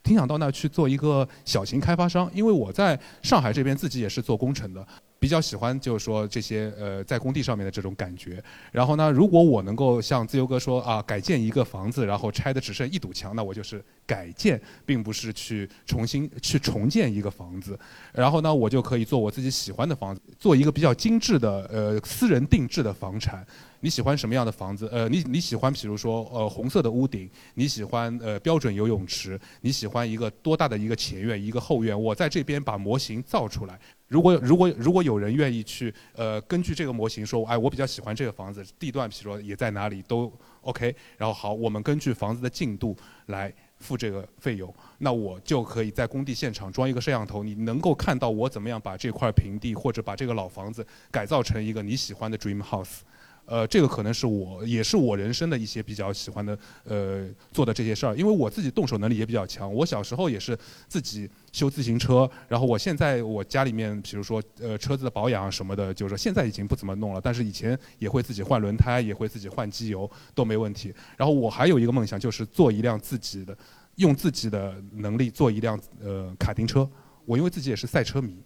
[0.03, 4.85] 挺想到那去做一个小型开发商，因为我在上海这边自己也是做工程的。
[5.23, 17.79] 比较喜欢就是说这些呃在工地上面的这种感觉，然后呢，如果我能够像自由哥说啊，改建一个房子，然后拆的只剩一堵墙，那我就是改建，并不是去重新去重建一个房子，
[18.13, 23.47] 然后呢，我就可以做我自己喜欢的房子，做一个比较精致的呃私人定制的房产。
[23.85, 24.89] 你喜欢什么样的房子？
[24.93, 32.01] 呃，你你喜欢比如说呃红色的屋顶，你喜欢呃标准游泳池，你喜欢一个多大的一个前院，一个后院？
[32.01, 33.79] 我在这边把模型造出来。
[34.13, 40.95] 如果如果如果有人愿意去，呃，根据这个模型说，哎，我比较喜欢这个房子，地段，比如说也在哪里都 OK。
[41.17, 42.95] 然后好，我们根据房子的进度
[43.29, 52.99] 来付这个费用，那我就可以在工地现场装一个摄像头，你能够看到我怎么样把这块平地或者把这个老房子改造成一个你喜欢的 dream house。
[53.45, 59.73] 呃，这个可能是我也是我人生的一些比较喜欢的呃做的这些事儿，因为我自己动手能力也比较强。
[59.73, 60.57] 我小时候也是
[60.89, 70.95] 自己修自行车，然后我现在我家里面，比如说呃车子的保养什么的，就是说现在已经不怎么弄了，但是以前也会自己换轮胎，也会自己换机油，都没问题。
[71.17, 73.57] 然后我还有一个梦想，就是做一辆自己的，
[73.97, 76.89] 用自己的能力做一辆呃卡丁车。
[77.27, 78.37] 我因为自己也是赛车迷。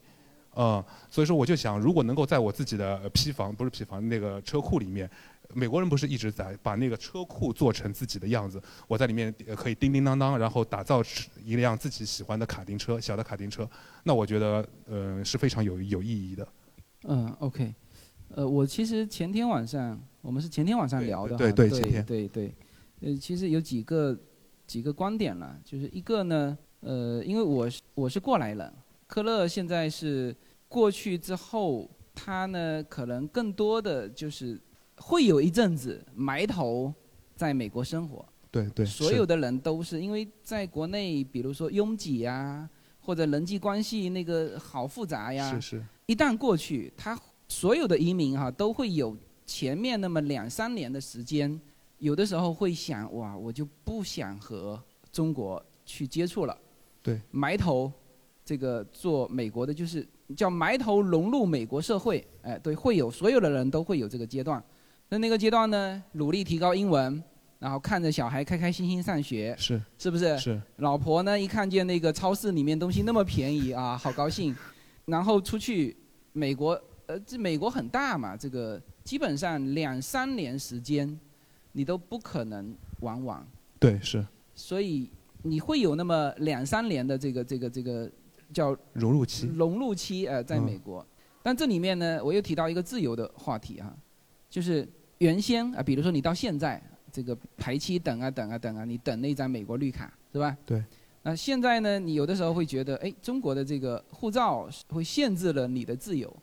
[0.56, 5.08] 嗯，所以说我就想，如果能够在我自己的呃批房不是批房那个车库里面，
[5.52, 11.02] 美国人不是一直在把那个车库做成自己的样子，我在里面呃可以叮叮当当，然后打造
[11.44, 13.68] 一辆自己喜欢的卡丁车，小的卡丁车，
[14.02, 16.48] 那我觉得呃是非常有有意义的。
[17.04, 17.74] 嗯，OK，
[18.34, 22.54] 呃，我其实前天晚上我们是前天晚上聊的对，对对前天对对，
[23.02, 24.18] 呃，其实有几个
[24.66, 28.72] 几个观点了，就是一个呢，呃，因为我是我是过来人，
[29.06, 30.34] 科勒现在是
[30.68, 34.60] 过去之后，他呢可能更多的就是
[34.96, 36.92] 会有一阵子埋头
[37.34, 42.68] 在美国生活，对对，是所有的人都是因为在国内，比如说拥挤呀，
[43.00, 45.86] 或者人际关系那个好复杂呀，是是。
[46.06, 51.60] 一旦过去，他所有的移民哈、都会有前面那么两三年的时间，
[51.98, 56.56] 有的时候会想哇，我就不想和中国去接触了，
[57.02, 57.92] 对，埋头
[58.44, 64.62] 这个做美国的，就是叫埋头融入美国社会，哎，对，会有所有的人都会有这个阶段。
[65.08, 67.22] 那那个阶段呢，努力提高英文，
[67.58, 70.36] 然后看着小孩开开心心上学，是是不是？
[70.38, 74.54] 是老婆呢，一看见那个超市里面东西那么便宜啊，好高兴。
[75.04, 75.96] 然后出去
[76.32, 81.16] 美国，呃，这美国很大嘛，这个基本上两三年时间，
[81.70, 83.46] 你都不可能玩完，
[83.78, 85.08] 对是所以
[85.42, 88.10] 你会有那么两三年的这个这个这个
[88.52, 91.04] 叫融入期，融入期，呃，在嗯美国。
[91.42, 93.94] 但这里面呢，我又提到一个自由的话题哈、
[94.50, 96.82] 就是原先啊，比如说你到现在
[97.12, 100.56] 这个排期等啊等啊等啊，你等那张美国绿卡是吧？
[100.66, 100.82] 对。
[101.22, 106.34] 那现在呢，你有的时候会觉得，哎，中国的这个护照会限制了你的自由。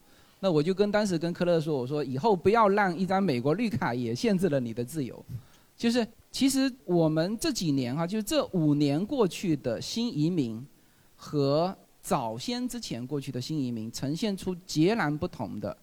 [0.42, 5.24] 那我就跟当时跟科勒说，我说以后不要让一张美国绿卡也限制了你的自由。
[5.78, 10.62] 就是其实我们这几年哈、就是这五年过去的新移民
[11.16, 15.76] 和早先之前过去的新移民呈现出截然不同的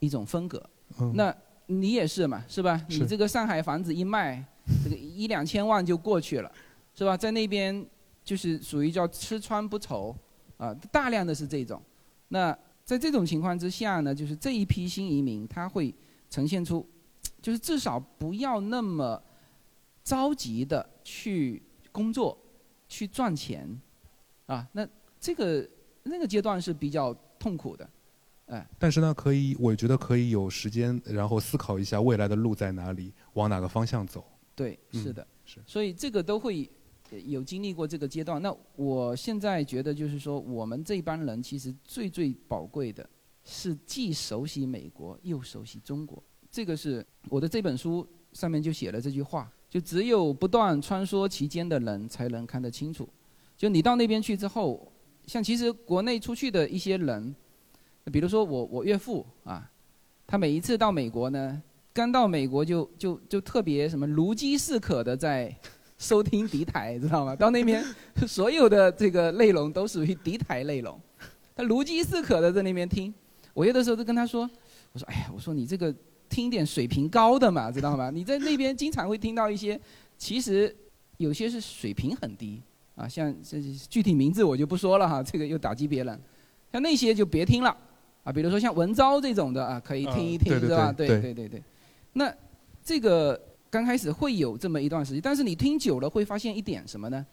[0.00, 0.62] 一种风格。
[0.98, 1.34] 嗯那
[1.66, 2.76] 你也是嘛，是吧？
[2.90, 4.44] 是你这个上海房子一卖，
[4.84, 6.52] 这个一两千万就过去了，
[6.94, 7.16] 是吧？
[7.16, 7.84] 在那边
[8.22, 10.14] 就是属于叫吃穿不愁，
[10.58, 11.80] 啊，大量的是这种。
[12.28, 15.94] 那在这种情况之下呢，就是这一批新移民他会
[16.28, 16.86] 呈现出，
[17.40, 19.22] 就是至少不要那么
[20.02, 22.36] 着急的去工作，
[22.88, 23.80] 去赚钱，
[24.46, 24.86] 啊，那
[25.24, 25.66] 这个
[26.02, 27.88] 那个阶段是比较痛苦的。
[28.48, 34.22] 哎但是呢，可以，我觉得可以有时间，然后思考一下未来的路在哪里，往哪个方向走。
[34.54, 36.70] 对，嗯是的，是所以这个都会
[37.10, 38.42] 呃有经历过这个阶段。
[38.42, 43.08] 那我现在觉得就是说，我们这帮人其实最最宝贵的
[43.44, 46.22] 是既熟悉美国又熟悉中国。
[46.50, 53.08] 这个是我的这本书上面就写了这句话，就只有不断穿梭其间的人才能看得清楚。
[53.56, 54.92] 就你到那边去之后，
[55.26, 57.34] 像其实国内出去的一些人，
[58.12, 59.70] 比如说我我岳父啊，
[60.26, 65.54] 他每一次到美国呢，刚到美国就就就特别什么如饥似渴的在
[65.98, 67.34] 收听敌台， 知道吗？
[67.34, 67.82] 到那边
[68.26, 71.00] 所有的这个内容都属于敌台内容，
[71.54, 73.12] 他如饥似渴的在那边听。
[73.54, 74.48] 我有的时候都跟他说，
[74.92, 75.94] 我说哎呀，我说你这个
[76.28, 78.10] 听点水平高的嘛，知道吗？
[78.10, 79.80] 你在那边经常会听到一些，
[80.18, 80.74] 其实
[81.16, 82.60] 有些是水平很低
[82.94, 86.20] 啊，像这具体名字我就不说了哈， 这个又打击别人。
[86.72, 87.76] 像那些就别听了
[88.22, 90.92] 啊，比如说像文昭这种的啊，可以听一听，嗯对对是吧？
[90.92, 91.62] 对对对对。
[92.12, 92.32] 那
[92.84, 97.24] 这个刚开始会有这么一段时间，但是你听久了会发现一点什么呢？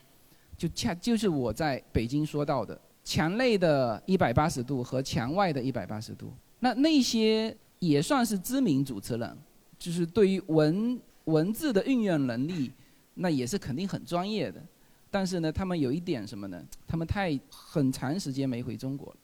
[0.58, 6.32] 就恰就是我在北京说到的墙内的一百八十度和墙外的一百八十度。
[6.60, 9.38] 那那些也算是知名主持人，
[9.80, 12.72] 就是对于文文字的运用能力，
[13.16, 14.62] 那也是肯定很专业的。
[15.12, 16.60] 但是呢，他们有一点什么呢？
[16.88, 19.18] 他们太很长时间没回中国了，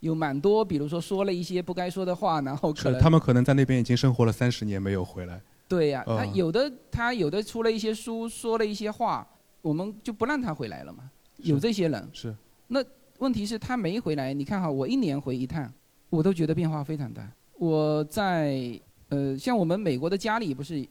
[0.00, 5.40] 有蛮多，比如说说了一些不该说的话，然后可能他们可能在那边已经生活了三十年没有回来。
[5.66, 9.26] 对呀、嗯他有的他有的出了一些书，说了一些话，
[9.62, 11.10] 我们就不让他回来了嘛。
[11.38, 12.36] 有这些人，是
[12.68, 12.84] 那
[13.18, 14.34] 问题是他没回来。
[14.34, 15.72] 你看哈，我一年回一趟，
[16.10, 17.26] 我都觉得变化非常大。
[17.56, 20.86] 我在呃，像我们美国的家里不是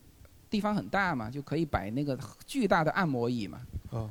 [0.49, 3.61] 地方很大嘛，就可以摆那个巨大的按摩椅嘛。
[3.91, 4.09] 啊，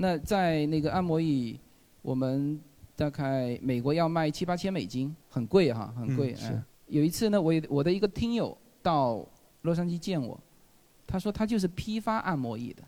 [0.00, 1.60] 那在那个按摩椅，
[2.00, 2.58] 我们
[2.96, 6.32] 大概美国要卖七八千美金，很贵哈，很贵。
[6.32, 9.22] 嗯是嗯有一次呢，我我的一个听友到
[9.60, 10.40] 洛杉矶见我，
[11.06, 12.82] 他说他就是批发按摩椅的，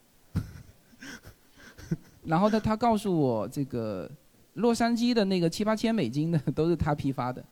[2.25, 4.11] 然后他他告诉我这个
[4.55, 7.45] 洛杉矶的那个七八千美金的都是他批发的，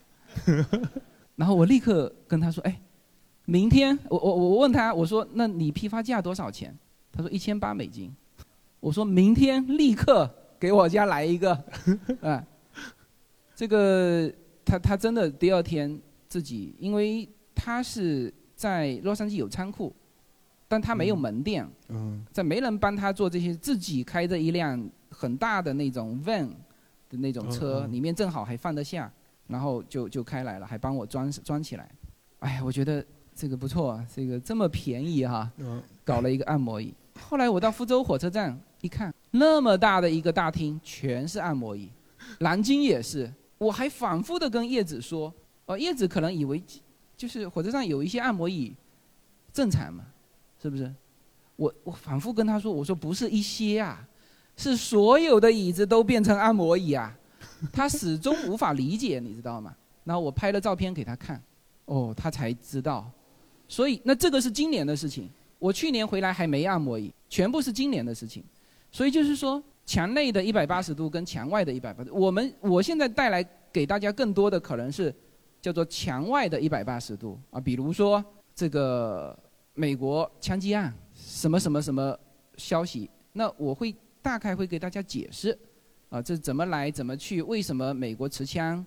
[1.37, 2.81] 然后我立刻跟他说，哎，
[3.45, 6.75] 明天我我我问他，我说那你批发价多少钱？
[7.13, 8.11] 他说一千八美金。
[8.81, 10.29] 我说明天立刻
[10.59, 11.53] 给我家来一个，
[12.21, 12.45] 啊，
[13.55, 14.33] 这个
[14.65, 19.95] 他他真的第二天自己，因为他是在洛杉矶有仓库，
[20.67, 26.49] 但他没有门店，嗯在没人帮他做这些，自己开着一辆很大的那种 van
[27.09, 29.13] 的那种车，里面正好还放得下，
[29.47, 31.91] 然后就就开来了，还帮我装装起来。
[32.39, 33.05] 哎呀，我觉得
[33.35, 36.95] 这个不错，啊，这个这么便宜哈、嗯搞了一个按摩椅。
[37.29, 41.91] 后来我到福州火车站一看，那么大的一个大厅全是按摩椅，
[42.39, 43.33] 南京也是。
[43.59, 45.33] 我还反复的跟叶子说，
[45.67, 46.63] 哦，叶子可能以为
[47.17, 48.75] 就是火车上有一些按摩椅
[49.53, 50.05] 正常嘛，
[50.61, 50.91] 是不是？
[51.57, 54.03] 我我反复跟他说，我说不是一些啊，
[54.57, 57.15] 是所有的椅子都变成按摩椅啊，
[57.71, 59.77] 他始终无法理解，你知道吗？
[60.05, 61.41] 然后我拍了照片给他看，
[61.85, 63.11] 哦，他才知道。
[63.69, 65.29] 所以那这个是今年的事情，
[65.61, 68.43] 我去年回来还没按摩椅，全部是今年的事情。
[68.91, 75.15] 所以就是说，墙内的一百八十度跟墙外的一百八十度，我们我现在带来给大家更多的可能是
[75.61, 79.39] 叫做墙外的一百八十度啊，比如说这个
[79.75, 82.19] 美国枪击案什么什么什么
[82.57, 85.57] 消息，那我会大概会给大家解释
[86.09, 88.85] 啊，这怎么来怎么去，为什么美国持枪，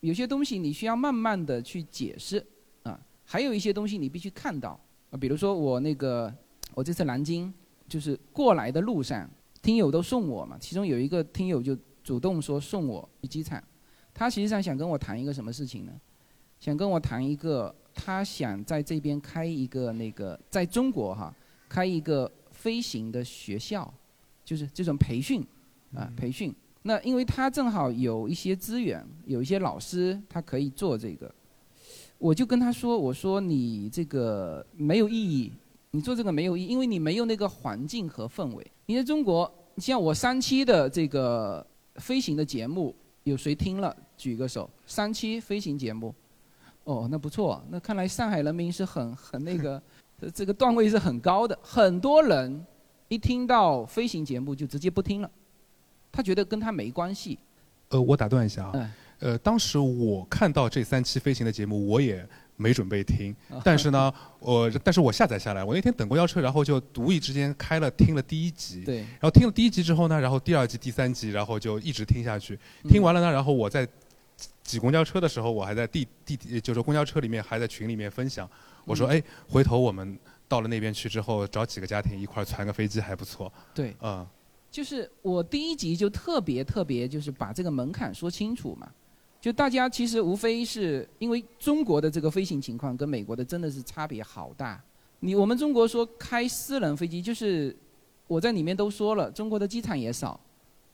[0.00, 2.44] 有些东西你需要慢慢的去解释
[2.84, 4.80] 啊，还有一些东西你必须看到，
[5.18, 6.32] 比如说我那个
[6.74, 7.52] 我这次南京
[7.88, 9.28] 就是过来的路上，
[9.60, 13.62] 听友都送我嘛，其中有一个听友就主动说送我去机场，
[14.14, 15.92] 他实际上想跟我谈一个什么事情呢？
[16.58, 21.34] 想跟我谈一个，他想在这边开一个那个，在中国哈
[21.68, 23.92] 开一个飞行的学校，
[24.44, 25.44] 就是这种培训
[25.94, 26.54] 啊培训。
[26.82, 31.32] 那因为他正好有一些资源，有一些老师，他可以做这个。
[32.22, 35.52] 我就跟他说：“我说你这个没有意义，
[35.90, 38.64] 你做这个没有意义，因为你没有那个环境和氛围。
[38.86, 41.66] 你在中国，像我三期的这个
[41.96, 42.94] 飞行的节目，
[43.24, 43.94] 有谁听了？
[44.16, 44.70] 举个手。
[44.86, 46.14] 三期飞行节目，
[46.84, 47.60] 哦，那不错。
[47.68, 49.82] 那看来上海人民是很很那个，
[50.20, 51.58] 呃 这个段位是很高的。
[51.60, 52.64] 很多人
[53.08, 55.28] 一听到飞行节目就直接不听了，
[56.12, 57.40] 他觉得跟他没关系。
[57.88, 58.88] 呃，我打断一下啊，嗯
[59.22, 63.62] 呃，当时我看到这三期飞行的节目，我也没准备听，啊。
[63.64, 72.90] 但是呢，我但是我下载下来，我那天等公交车，然后就无意之间开了听了第一集，对，然后听了第一集之后呢，然后第二集、第三集，然后就一直听下去，嗯。
[72.90, 73.86] 听完了呢，然后我在
[74.64, 78.50] 挤公交车的时候，我还在地地就是公交车里面还在群里面分享，
[78.84, 80.18] 我说嗯哎，回头我们
[80.48, 84.26] 到了那边去之后，找几个家庭一块儿传个飞机还不错，对，嗯。
[84.70, 88.90] 就是我第一集就特别特别，就是把这个门槛说清楚嘛。
[89.42, 94.80] 就大家其实无非是因为中国的这个飞行情况跟美国的真的是差别好大。
[95.18, 97.76] 你我们中国说开私人飞机，就是
[98.28, 100.38] 我在里面都说了，中国的机场也少，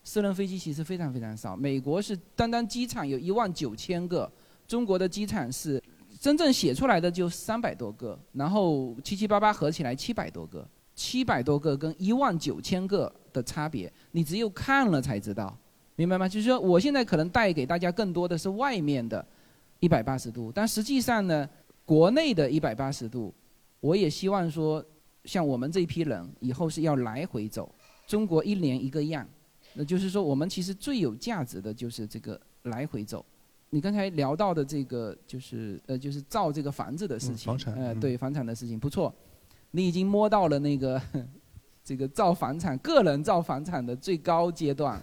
[0.03, 1.55] 私人飞机其实非常非常少。
[1.55, 4.33] 美国是单单机场有一万九千个，
[4.67, 5.83] 中国的机场是
[6.19, 15.55] 真正写出来的就三百多个，然后七七八八合起来七百多个，七百多个跟一万九千个的差别，你只有看了才知道，
[15.99, 16.29] 明白吗？
[16.29, 19.25] 就是说，我现在可能带给大家更多的是外面的
[19.81, 21.49] 一百八十度，但实际上呢，
[21.85, 23.35] 国内的一百八十度，
[23.81, 24.85] 我也希望说，
[25.25, 27.69] 像我们这一批人以后是要来回走，
[28.07, 29.27] 中国一年一个样，
[29.75, 33.27] 那就是说，我们其实最有价值的就是这个来回走。
[33.71, 39.13] 你刚才聊到的这个就是呃，就是造这个房子的事情，嗯房产呃，嗯对房产的事情不错，
[39.73, 41.03] 你已经摸到了那个
[41.83, 45.03] 这个造房产个人造房产的最高阶段。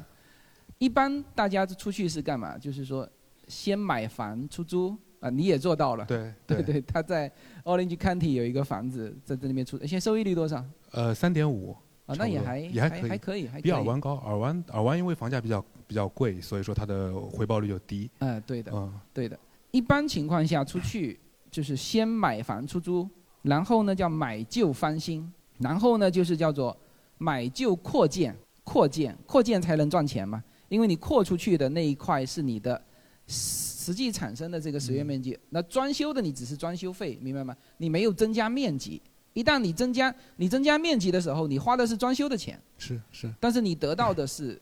[0.77, 2.57] 一般大家出去是干嘛？
[2.57, 3.07] 就是说，
[3.47, 6.05] 先买房出租啊、你也做到了。
[6.05, 7.31] 对 对对，他在
[7.63, 10.63] Orange County 有一个房子在这里面出，现在收益率多少？
[10.91, 13.61] 呃，三点五，啊，那也还也还可以还可以，还。
[13.61, 18.09] 比尔湾高，尔湾尔湾因为房价比较比较贵，所以说它的回报率就低。
[18.19, 19.39] 嗯，对的，嗯，对的。
[19.71, 21.19] 一般情况下出去
[21.49, 23.09] 就是先买房出租，
[23.41, 26.75] 然后呢叫买旧翻新，然后呢就是叫做
[27.17, 30.43] 买旧扩建，扩建扩建才能赚钱嘛，
[30.75, 32.79] 因为你扩出去的那一块是你的
[33.27, 37.55] 实际产生的这个使用面积，那装修的你只是装修费，明白吗？
[37.77, 39.01] 你没有增加面积。
[39.31, 44.61] 一旦你增加你增加面积的时候，你花的是装修的钱，是是，但是你得到的是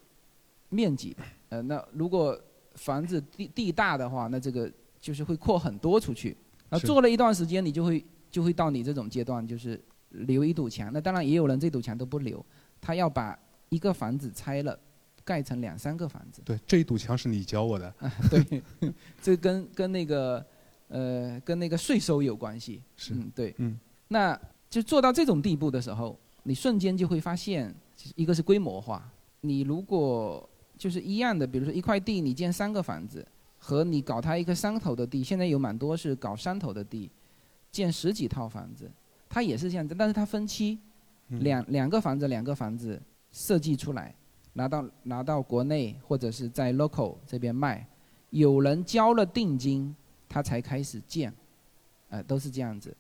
[0.70, 1.18] 面积。
[1.49, 2.39] 呃，那如果
[2.76, 6.38] 房子地地大的话，那这个就是会扩很多出去。
[6.70, 10.91] 那做了一段时间，你就会就会到你这种阶段，就是留一堵墙。
[10.93, 12.45] 那当然也有人这堵墙都不留，
[12.80, 13.36] 他要把
[13.70, 14.78] 一个房子拆了，
[15.24, 16.41] 盖成两三个房子。
[16.45, 17.93] 对，这一堵墙是你教我的。
[18.30, 18.63] 对，
[19.21, 20.45] 这跟跟那个
[20.88, 22.82] 呃跟那个税收有关系。
[22.95, 23.53] 是嗯，对。
[23.57, 27.74] 嗯，那就做到这种地步的时候，你瞬间就会发现，
[28.15, 29.09] 一个是规模化。
[29.41, 33.26] 你如果就是一样的，比如说一块地你建三个房子，
[33.57, 37.09] 和你搞它一个山头的地，现在有蛮多是搞山头的地，
[37.71, 38.91] 建十几套房子，
[39.30, 40.80] 它也是这样子，但是它分期，
[41.30, 43.01] 嗯两两个房子两个房子
[43.32, 44.13] 设计出来，
[44.54, 47.86] 拿到拿到国内或者是在 local 这边卖，
[48.30, 49.95] 有人交了定金，
[50.30, 51.34] 他才开始建，
[52.10, 52.95] 呃，都是这样子。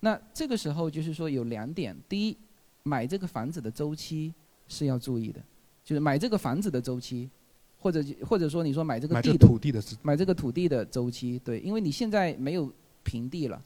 [0.00, 2.36] 那这个时候就是说有两点，第一，
[2.82, 4.32] 买这个房子的周期
[4.66, 5.40] 是要注意的，
[5.84, 7.30] 就是买这个房子的周期，
[7.78, 12.72] 或者或者说你说买这个买这地土地的买这个土地的周期，对，因为你现在没有
[13.02, 13.60] 平地了，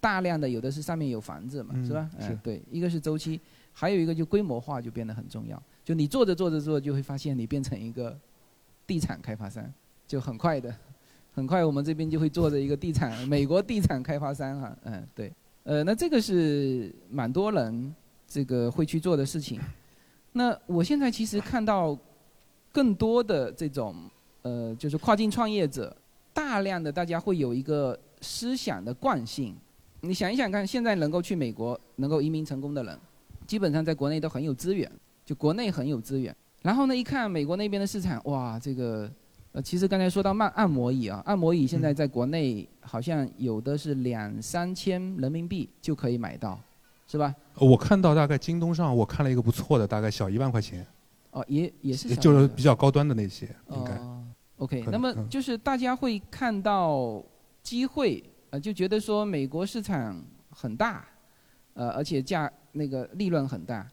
[0.00, 2.10] 大量的有的是上面有房子嘛，嗯是吧？
[2.42, 3.40] 对，一个是周期，
[3.72, 5.62] 还有一个就规模化就变得很重要。
[5.84, 8.16] 就你做着做着做，就会发现你变成一个
[8.86, 9.64] 地产开发商，
[10.06, 10.74] 就很快的，
[11.34, 15.32] 很快我们这边就会做着一个地产， 美国地产开发商哈，嗯，对，
[15.64, 17.94] 呃，那这个是蛮多人
[18.26, 19.60] 这个会去做的事情。
[20.32, 21.96] 那我现在其实看到
[22.72, 23.94] 更多的这种
[24.42, 25.94] 呃，就是跨境创业者，
[26.32, 29.54] 大量的大家会有一个思想的惯性。
[30.00, 32.98] 你想一想看，现在能够去美国能够移民成功的人，
[33.46, 34.90] 基本上在国内都很有资源，
[35.32, 36.34] 就国内很有资源。
[36.60, 39.10] 然后呢，一看美国那边的市场，哇，这个
[39.52, 46.60] 呃，其实刚才说到按按摩椅啊，按摩椅现在在国内好像有的是两三千人民币就可以买到，
[47.08, 47.34] 是吧？
[47.54, 50.86] 呃我看到大概京东上我看了一个不错的，大概小一万块钱，
[51.30, 53.92] 哦，也也是就是比较高端的那些，应该。
[53.96, 54.24] 哦
[54.58, 57.22] ，OK，那么嗯就是大家会看到
[57.62, 61.04] 机会，呃，就觉得说美国市场很大，
[61.74, 63.86] 呃，而且价那个利润很大，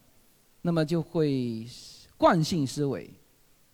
[0.62, 1.66] 那么就会
[2.16, 3.10] 惯性思维，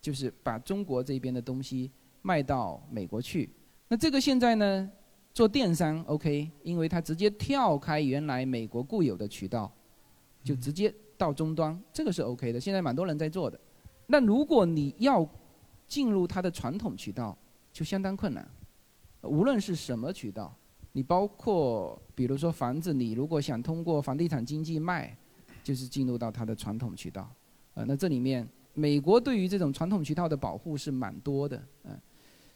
[0.01, 1.91] 就是把中国这边的东西
[2.23, 3.51] 卖到美国去。
[3.89, 4.91] 那这个现在呢，
[5.33, 9.73] 做电商 OK，因为它直接跳开原来美国固有的渠道，
[10.43, 12.61] 就直接到终端，这个是 OK 的。
[12.61, 13.59] 现在蛮多人在做的。
[14.07, 15.29] 那如果你要
[15.89, 17.37] 进入它的传统渠道，
[17.73, 18.49] 就相当困难。
[19.23, 20.55] 无论是什么渠道，
[20.93, 25.17] 你包括比如说房子，你如果想通过房地产经纪卖，
[25.67, 27.29] 就是进入到它的传统渠道。
[27.75, 32.01] 呃，那这里面美国对于这种传统渠道的保护是蛮多的，嗯、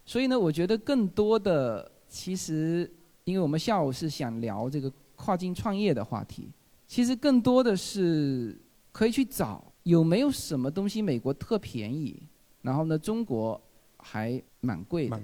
[0.04, 2.88] 所以呢，我觉得更多的其实，
[3.24, 6.48] 因为我们下午是想聊这个跨境创业的话题，
[6.86, 8.56] 其实更多的是
[8.92, 12.22] 可以去找有没有什么东西美国特便宜，
[12.62, 13.61] 然后呢，中国
[13.96, 15.20] 还蛮贵的。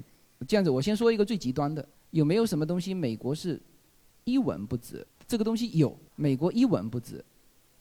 [0.49, 3.63] 这样子，我先说一个最极端的，有没有什么东西美国是
[4.25, 5.07] 一文不值？
[5.29, 7.25] 这个东西有，美国一文不值，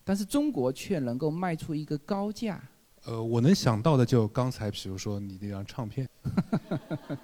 [0.06, 2.62] 但是中国却能够卖出一个高价。
[3.06, 6.08] 呃，我能想到的就刚才，比如说你那张唱片，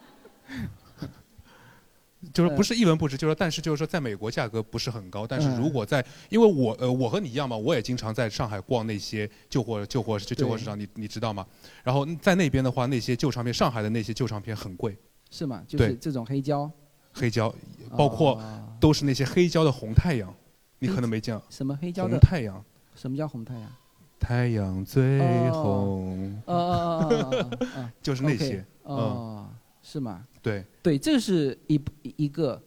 [2.34, 11.46] 就是不是一文不值，就是说，但是就是说，在美国价格不是很高，但是如果在，因为我呃，我和你一样嘛，我也经常在上海逛那些旧货旧货旧旧货市场，你你知道吗？
[11.84, 14.96] 然后在那边的话，那些旧唱片，上海的那些旧唱片很贵，
[15.32, 15.64] 是吗？
[15.68, 16.70] 就是这种黑胶，
[17.12, 17.54] 黑胶，
[17.98, 20.32] 包括哦都是那些黑胶的红太阳，
[20.78, 22.12] 你可能没见过什么黑胶的？
[22.12, 22.64] 红太阳，
[22.96, 23.72] 什么叫红太阳？
[24.20, 29.50] 太阳最哦红，哦哦哦哦哦哦， 就是那些，嗯，哦，
[29.82, 30.26] 是吗？
[30.44, 31.82] 对，对，这是一
[32.18, 32.62] 一个，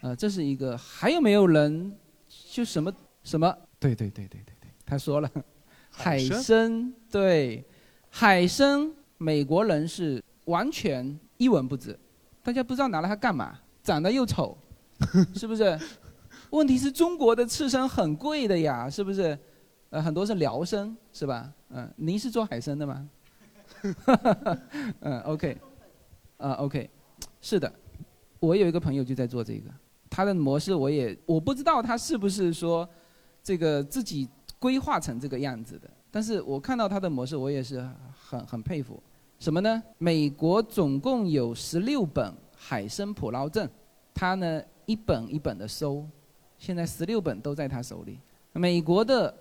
[0.00, 1.94] 呃，这是一个，还有没有人
[2.50, 2.90] 就什么
[3.22, 3.54] 什么？
[3.78, 5.30] 对对对对对对，他说了，
[5.90, 7.62] 海海参参，对，
[8.08, 11.98] 海参，美国人是完全一文不值，
[12.42, 14.56] 大家不知道拿来它干嘛，长得又丑，
[15.34, 15.78] 是不是？
[16.48, 19.38] 问题是中国的刺身很贵的呀，是不是？
[19.94, 21.52] 呃，很多是辽参，是吧？
[21.70, 23.08] 嗯、您是做海参的吗？
[24.98, 25.56] 嗯，OK，
[26.36, 26.90] 啊，OK，
[27.40, 27.72] 是的，
[28.40, 29.70] 我有一个朋友就在做这个，
[30.10, 32.88] 他的模式我也我不知道他是不是说
[33.40, 34.28] 这个自己
[34.58, 37.88] 规划成这个样子的，但是我看到他的模式，我也是
[38.18, 39.00] 很很佩服。
[39.38, 39.80] 什么呢？
[39.98, 43.70] 美国总共有十六本海参捕捞证，
[44.12, 46.04] 他呢一本一本的收，
[46.58, 48.18] 现在十六本都在他手里。
[48.54, 49.32] 美国的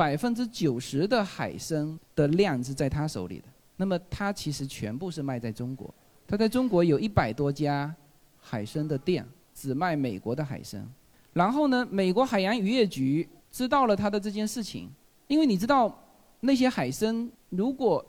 [0.00, 3.44] 百分之九十的海参的量是在他手里的，
[3.76, 5.94] 那么他其实全部是卖在中国。
[6.26, 7.94] 他在中国有一百多家
[8.38, 9.22] 海参的店，
[9.52, 10.90] 只卖美国的海参。
[11.34, 14.88] 然后呢，美国海洋渔业局知道了他的这件事情，
[15.26, 15.94] 因为你知道
[16.40, 18.02] 那些海参如果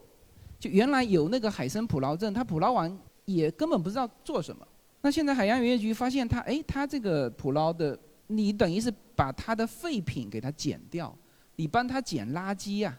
[0.58, 4.66] 就原来有那个海参捕捞证，他捕捞完也根本不知道做什么。
[5.02, 11.14] 那现在海洋渔业局发现他，哎，他这个捕捞的，你等于是把他的废品给他捡掉，
[11.62, 12.98] 你帮他捡垃圾呀、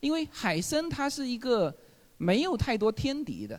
[0.00, 1.72] 因为海参它是一个
[2.16, 3.58] 没有太多天敌的，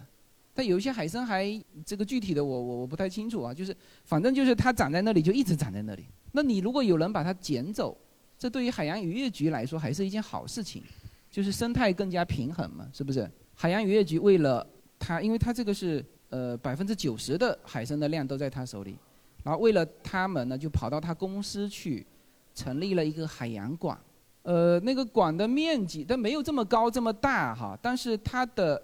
[0.53, 1.47] 但有一些海参还
[1.85, 3.73] 这个具体的我我我不太清楚啊，就是
[4.03, 6.03] 反正就是它长在那里就一直长在那里。
[6.33, 7.97] 那你如果有人把它捡走，
[8.37, 10.83] 这对于海洋渔业局来说还是一件好事情，
[11.29, 13.31] 就是生态更加平衡嘛，是不是？
[13.55, 14.67] 海洋渔业局为了
[14.99, 18.97] 它，因为它这个是呃百分之九十的海参的量都在他手里。
[19.45, 22.05] 然后为了他们呢，就跑到他公司去，
[22.53, 23.97] 成立了一个海洋馆。
[24.43, 28.81] 呃，那个馆的面积，它没有这么高这么大哈，但是它的，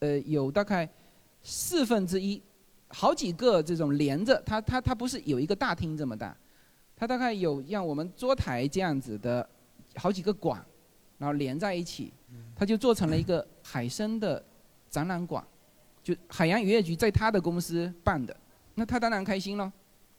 [0.00, 0.88] 呃，有大概
[1.42, 2.42] 四分之一，
[2.88, 6.36] 好几个这种连着，它它它不是有一个大厅这么大，
[6.96, 9.48] 它大概有像我们桌台这样子的
[9.94, 10.64] 好几个馆，
[11.18, 12.12] 然后连在一起，
[12.56, 14.44] 它就做成了一个海参的
[14.90, 15.44] 展览馆，
[16.02, 18.36] 就海洋渔业局在他的公司办的，
[18.74, 19.72] 那他当然开心了。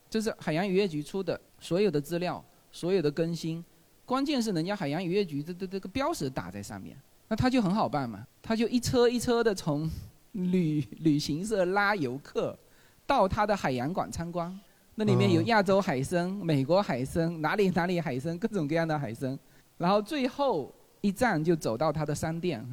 [0.09, 3.61] 这是海洋渔业局出的所有的资料，所有的更新。
[4.07, 6.97] 关键是人家海洋渔业局这这这个标识打在上面，
[7.27, 9.91] 那他就很好办嘛，他就一车一车的从
[10.31, 12.57] 旅旅行社拉游客
[13.05, 14.57] 到他的海洋馆参观，
[14.95, 19.37] 那里面有亚洲海参、美国海参、哪里哪里海参，各种各样的海参，
[19.77, 22.65] 然后最后一站就走到他的商店，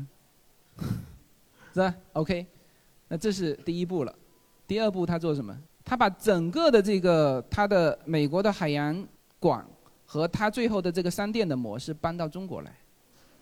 [1.72, 2.46] 是吧？OK，
[3.08, 4.14] 那这是第一步了，
[4.68, 5.52] 第二步他做什么？
[5.84, 9.04] 他把整个的这个他的美国的海洋
[9.40, 9.66] 馆。
[10.14, 12.72] 和他最后的这个商店的模式搬到中国来，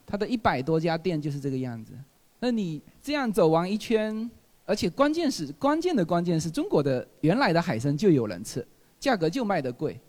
[0.07, 1.93] 他的一百多家店就是这个样子。
[2.41, 4.31] 那你这样走完一圈，
[4.64, 8.66] 而且关键是关键的关键是中国的原来的海参就有人吃，
[8.99, 10.01] 价格就卖得贵，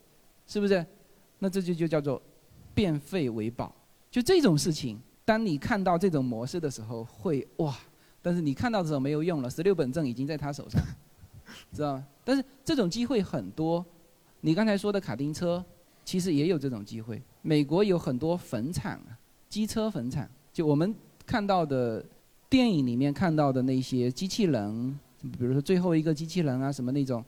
[0.48, 0.86] 是不是？
[1.38, 2.22] 那这就就叫做
[2.74, 3.76] 变废为宝。
[4.10, 7.78] 就这种事情，当你看到这种模式的时候，会哇！
[8.22, 10.82] 但是你看到的时候没有用了，十六本证已经在他手上，
[11.74, 12.08] 知道吗？
[12.24, 13.86] 但是这种机会很多。
[14.40, 15.62] 你刚才说的卡丁车。
[16.06, 17.22] 其实也有这种机会。
[17.42, 19.18] 美国有很多坟场啊，
[19.50, 20.94] 机车坟场，就我们
[21.26, 22.04] 看到的
[22.50, 27.24] 电影里面看到的那些机器人，比如说最后一个机器人啊什么那种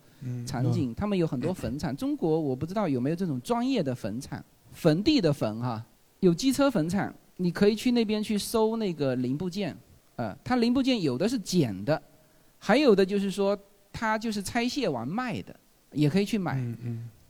[0.46, 1.96] 场景，他们有很多坟场。
[1.96, 5.86] 中国我不知道有没有这种专业的坟场，坟地的坟哈，
[6.20, 9.76] 有机车坟场，你可以去那边去收那个零部件，
[10.16, 12.02] 呃，它零部件有的是捡的，
[12.58, 13.58] 还有的就是说
[13.92, 15.56] 它就是拆卸完卖的，
[15.92, 16.62] 也可以去买。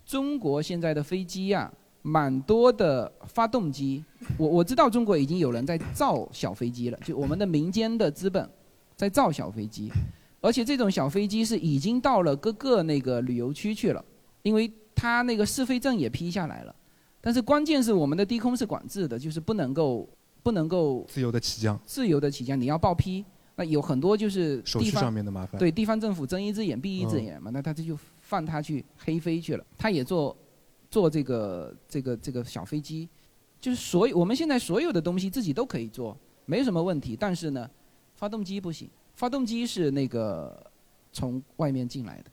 [0.05, 1.71] 中国现在的飞机呀，
[2.03, 4.03] 蛮多的发动机。
[4.37, 8.47] 我我知道中国已经有人在造小飞机了，就我们的民间的资本
[8.95, 9.91] 在造小飞机，
[10.41, 14.05] 而且这种小飞机是已经到了各个那个旅游区去了，
[14.43, 16.75] 因为它那个试飞证也批下来了。
[17.19, 20.07] 但是关键是我们的低空是管制的，就是不能够
[20.43, 21.79] 不能够自由的起降。
[21.83, 23.25] 自由的起降，你要报批。
[23.55, 25.57] 那有很多就是手续上面的麻烦。
[25.57, 27.97] 对，地方政府睁一只眼闭一只眼嘛，那他这就。
[28.25, 30.35] 放他去黑飞去了，他也做，
[30.89, 33.07] 做这个这个这个小飞机，
[33.61, 36.17] 就是所有我们现在所有的东西自己都可以做，
[36.47, 37.15] 没什么问题。
[37.15, 37.69] 但是呢，
[38.15, 40.59] 发动机不行，发动机是那个
[41.13, 42.31] 从外面进来的，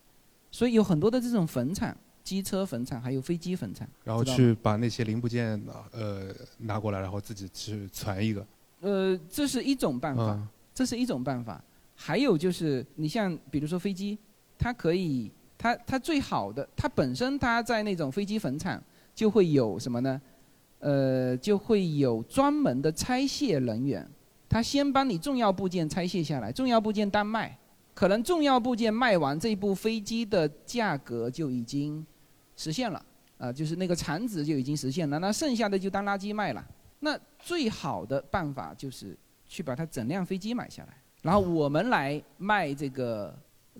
[0.50, 3.86] 所以有很多的这种坟场，机车坟场还有飞机坟场。
[4.02, 8.46] 然后去把那些零部件呃拿过来，然后自己去传一个。
[8.80, 11.62] 呃，这是一种办法，这是一种办法。
[11.94, 14.18] 还有就是你像比如说飞机，
[14.56, 15.30] 它可以。
[15.62, 18.82] 它它最好的，它本身它在那种飞机坟场
[19.14, 20.20] 就会有什么呢？
[20.80, 24.04] 呃，就会有专门的拆卸人员，
[24.48, 27.56] 他先帮你重要部件拆卸下来，重要部件单卖，
[27.94, 32.04] 可能重要部件卖完，这部飞机的价格就已经
[32.56, 33.00] 实现了，
[33.38, 36.66] 啊，就是那个产值就已经实现了，那剩下的就当垃圾卖了。
[36.98, 43.32] 那最好的办法就是去把它整辆飞机买下来，然后我们来卖这个。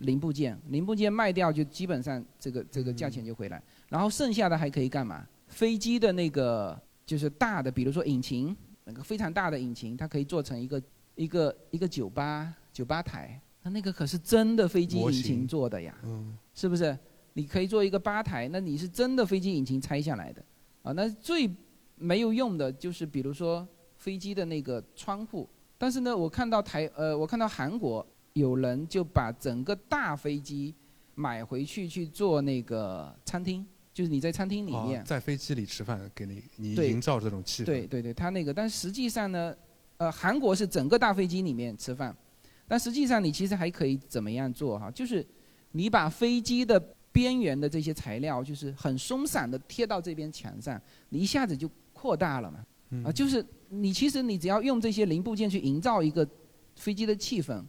[0.02, 5.26] 零部件，零部件卖掉就基本上这个这个价钱就回来，然后剩下的还可以干嘛？
[5.48, 10.82] 飞机的那个就是大的，比如说引擎，那个非常大的引擎，它可以做成一个
[11.14, 15.94] 一个一个酒吧酒吧台，那那个可是真的飞机引擎做的呀，
[16.54, 16.96] 是不是？
[17.34, 20.44] 你可以做一个吧台，那你是真的飞机引擎拆下来的，
[20.82, 21.50] 啊，那最
[21.96, 25.48] 没有用的就是比如说飞机的那个窗户，
[25.78, 28.04] 但是呢，我看到台呃，我看到韩国。
[28.34, 30.74] 有人就把整个大飞机
[31.14, 37.66] 买回去去做那个餐厅，就是你在餐厅里面，在飞机里吃饭，给你你营造这种气氛。
[37.66, 39.54] 对对对，他那个，但实际上呢，
[39.98, 42.16] 呃，韩国是整个大飞机里面吃饭，
[42.66, 44.90] 但实际上你其实还可以怎么样做哈？
[44.90, 45.26] 就是
[45.72, 46.80] 你把飞机的
[47.12, 50.80] 边缘的这些材料，就是很松散的贴到这边墙上，
[51.10, 52.64] 你一下子就扩大了嘛。
[53.04, 56.26] 啊，就是你其实你只要用这些零部件去营造一个
[56.76, 57.62] 飞机的气氛。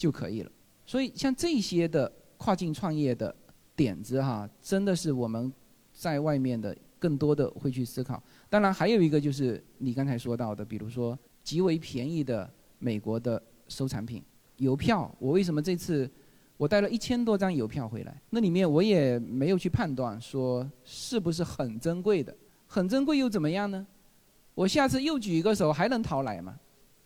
[0.00, 0.50] 就可以了，
[0.86, 3.36] 所以像这些的跨境创业的
[3.76, 5.52] 点子哈，真的是我们
[5.92, 8.22] 在外面的更多的会去思考。
[8.48, 14.22] 当然还有一个就是你刚才说到的，比如说极为便宜的美国的收藏品
[14.56, 15.14] 邮票。
[15.18, 16.10] 我为什么这次
[16.56, 18.22] 我带了一千多张邮票回来？
[18.30, 22.34] 那里面我也没有去判断说是不是很珍贵的，
[22.66, 23.86] 很珍贵又怎么样呢？
[24.54, 26.58] 我下次又举一个手还能淘来吗？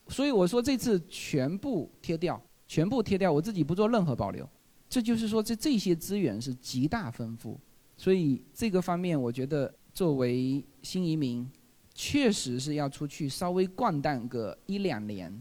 [0.07, 2.41] 所以我说这次全部贴掉。
[2.75, 4.45] 全部贴掉，我自己不做任何保留。
[4.89, 7.57] 这就是说，这这些资源是极大丰富，
[7.97, 11.49] 所以这个方面，我觉得作为新移民，
[11.95, 15.33] 确实是要出去稍微逛荡个一两年，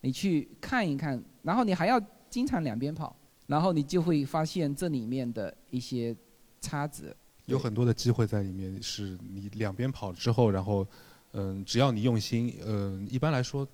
[0.00, 3.14] 你去看一看，然后你还要经常两边跑，
[3.46, 6.16] 然后你就会发现这里面的一些
[6.60, 7.14] 差值。
[7.46, 10.84] 有很多的机会在里面，是你两边跑之后，然后，
[11.30, 13.64] 嗯，只要你用心，嗯，一般来说，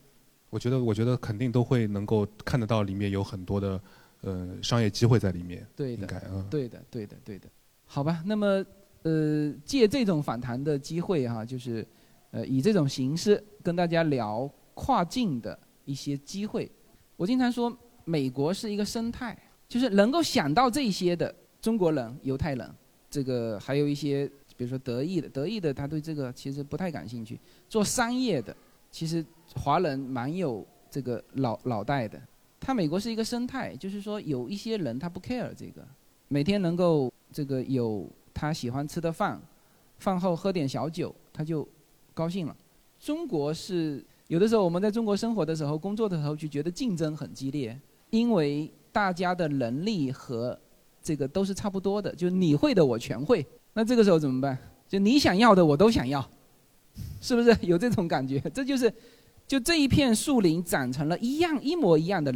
[0.51, 3.81] 我觉得，我觉得肯定都会能够看得到里面有很多的，
[4.23, 5.67] 呃，商业机会在里面。
[5.77, 7.49] 对的，应该嗯，对的，对的，对的。
[7.85, 8.65] 好吧，那么，
[9.03, 11.87] 呃，借这种反弹的机会哈，就是，
[12.31, 16.71] 呃，以这种形式跟大家聊跨境的一些机会。
[17.17, 19.37] 我经常说，美国是一个生态，
[19.69, 22.75] 就是能够想到这些的中国人、犹太人。
[23.11, 27.41] 这个还有一些，比如说德意的，德意的他对这个其实不太感兴趣。
[27.69, 28.55] 做商业的，
[28.91, 29.25] 其实
[29.55, 32.21] 华人蛮有这个脑脑袋的。
[32.61, 35.87] 他美国是一个生态，就是说有一些人他不 care 这个，
[36.29, 39.41] 每天能够这个有他喜欢吃的饭，
[39.99, 41.67] 饭后喝点小酒，他就
[42.13, 42.57] 高兴了。
[42.99, 47.79] 中国是有的时候我们在中国生活的时候，工作的时候就觉得竞争很激烈，
[48.11, 50.59] 因为大家的能力和
[51.01, 54.59] 这个都是差不多的，就你会的我全会，那这个时候怎么办？
[54.89, 56.29] 就你想要的我都想要，
[57.21, 58.41] 是不是有这种感觉？
[58.53, 58.93] 这就是，
[59.49, 62.33] 就这一片树林长成了一样一模一样的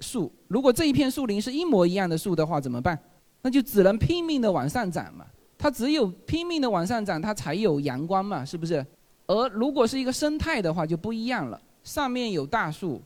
[0.00, 2.98] 树，如果这一片树林是一模一样的树的话，怎么办？
[3.40, 5.24] 那就只能拼命的往上长嘛。
[5.56, 8.84] 它只有拼命的往上长，它才有阳光嘛，是不是？
[9.28, 11.60] 而如果是一个生态的话，就不一样了。
[11.84, 13.00] 上面有大树，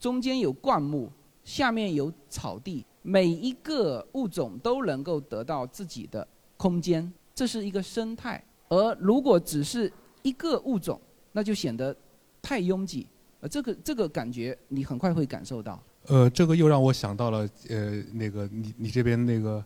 [0.00, 1.10] 中间有灌木，
[1.44, 2.84] 下面有草地。
[3.02, 6.26] 每一个物种都能够得到自己的
[6.56, 8.42] 空间，这是一个生态。
[8.68, 9.90] 而如果只是
[10.22, 11.00] 一个物种，
[11.32, 11.94] 那就显得
[12.48, 13.06] 太拥挤。
[13.40, 15.78] 呃，这个这个感觉你很快会感受到。
[16.06, 19.62] 呃，这个又让我想到了，呃，那个你你这边那个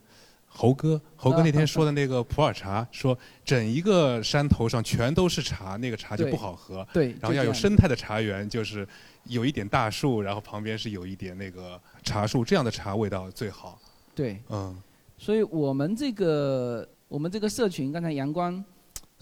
[0.47, 6.85] 猴哥，猴哥那天说的那个普洱茶，说整一个山头上全都是茶，那个茶就不好喝。
[6.93, 8.85] 对，然后要有生态的茶园，就是
[9.23, 11.79] 有一点大树，然后旁边是有一点那个。
[12.03, 13.79] 茶树这样的茶味道最好。
[14.13, 14.77] 对，嗯，
[15.17, 18.61] 所以我们这个我们这个社群，刚才阳光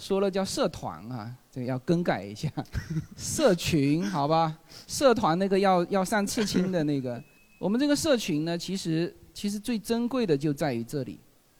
[0.02, 2.49] 说了叫社团啊，这个要更改一下，
[3.16, 4.58] 社群好吧？
[4.88, 7.24] 社团那个要要上刺青的那个，
[7.60, 11.20] 我们这个社群呢，其实其实最珍贵的就在于这里，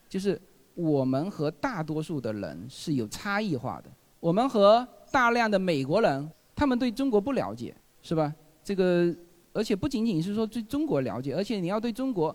[0.10, 0.42] 就是
[0.74, 3.92] 我们和大多数的人是有差异化的。
[4.20, 8.34] 我们和大量的美国人，他们对中国不了解，是吧？
[8.64, 9.16] 这个。
[9.54, 12.34] 而且不仅仅是说对中国了解，而且你要对中国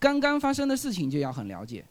[0.00, 1.84] 刚刚发生的事情就要很了解，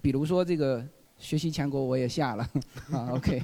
[0.00, 0.82] 比如说这个
[1.18, 2.48] 学习强国我也下了
[2.92, 3.42] 啊，OK。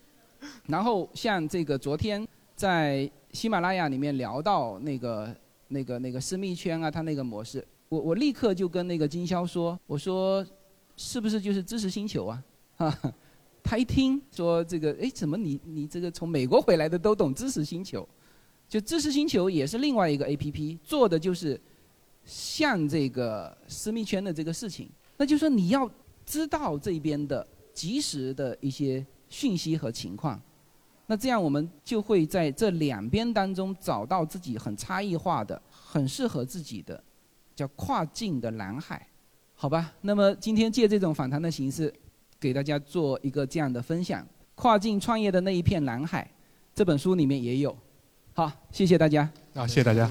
[0.66, 5.36] 然后像这个昨天在喜马拉雅里面聊到那个
[5.68, 10.46] 那个那个私密圈啊，它那个模式，我我立刻就跟那个经销说，我说
[10.96, 12.42] 是不是就是知识星球啊？
[12.76, 12.98] 哈，
[13.62, 18.06] 他一听说这个，哎，怎么你你这个从美国回来的都懂知识星球？
[18.68, 21.60] 就知识星球也是另外一个 A P P 做的就是
[22.24, 25.88] 像这个私密圈的这个事情，那就说你要
[26.24, 30.40] 知道这边的及时的一些讯息和情况，
[31.06, 37.02] 那这样我们就会在这两边当中找到自己很差异化的、很适合自己的
[37.54, 39.06] 叫跨境的蓝海，
[39.54, 39.92] 好吧？
[40.00, 41.92] 那么今天借这种访谈的形式，
[42.40, 46.30] 给大家做一个这样的分享：跨境创业的那一片蓝海，
[46.74, 47.76] 这本书里面也有。
[48.32, 49.30] 好，谢谢大家。
[49.54, 50.10] 啊，谢谢大家。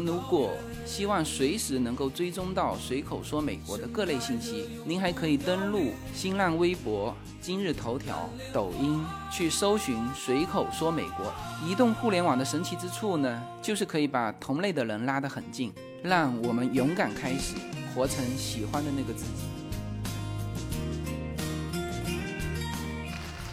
[0.05, 0.51] 如果
[0.85, 8.99] 希望随时能够追踪到随口说美国的各类信息，您还可以登录新浪微博、今日头条、抖音
[9.31, 11.33] 去搜寻随口说美国。
[11.65, 15.71] 移动互联网的神奇之处呢，就是可以把同类的人拉得很近，
[16.03, 17.55] 让我们勇敢开始，
[17.93, 19.31] 活成喜欢的那个自己。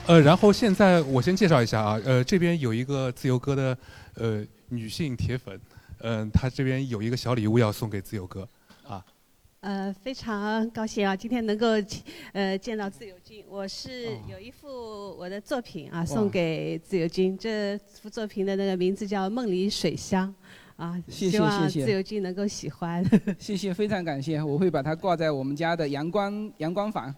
[0.06, 3.76] 呃，然后现在我先介绍一下啊，呃，这边有一个自由哥的
[4.14, 5.60] 呃女性铁粉，
[6.00, 8.48] 嗯、他这边有一个小礼物要送给自由哥，
[8.86, 9.04] 啊，
[9.60, 11.66] 呃，非常高兴啊，今天能够
[12.32, 13.44] 呃见到自由军。
[13.48, 14.68] 我是哦有一幅
[15.18, 17.36] 我的作品啊，送给自由军。
[17.36, 20.32] 这幅作品的那个名字叫《梦里水乡》，
[20.82, 23.04] 啊，谢谢希望自由军能够喜欢。
[23.38, 27.14] 谢谢，非常感谢，我会把它挂在我们家的阳光阳光房。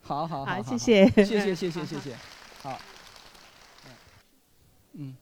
[0.00, 2.14] 好好好，好，好谢谢，谢谢谢谢谢谢，
[2.62, 2.78] 好，
[4.94, 5.14] 嗯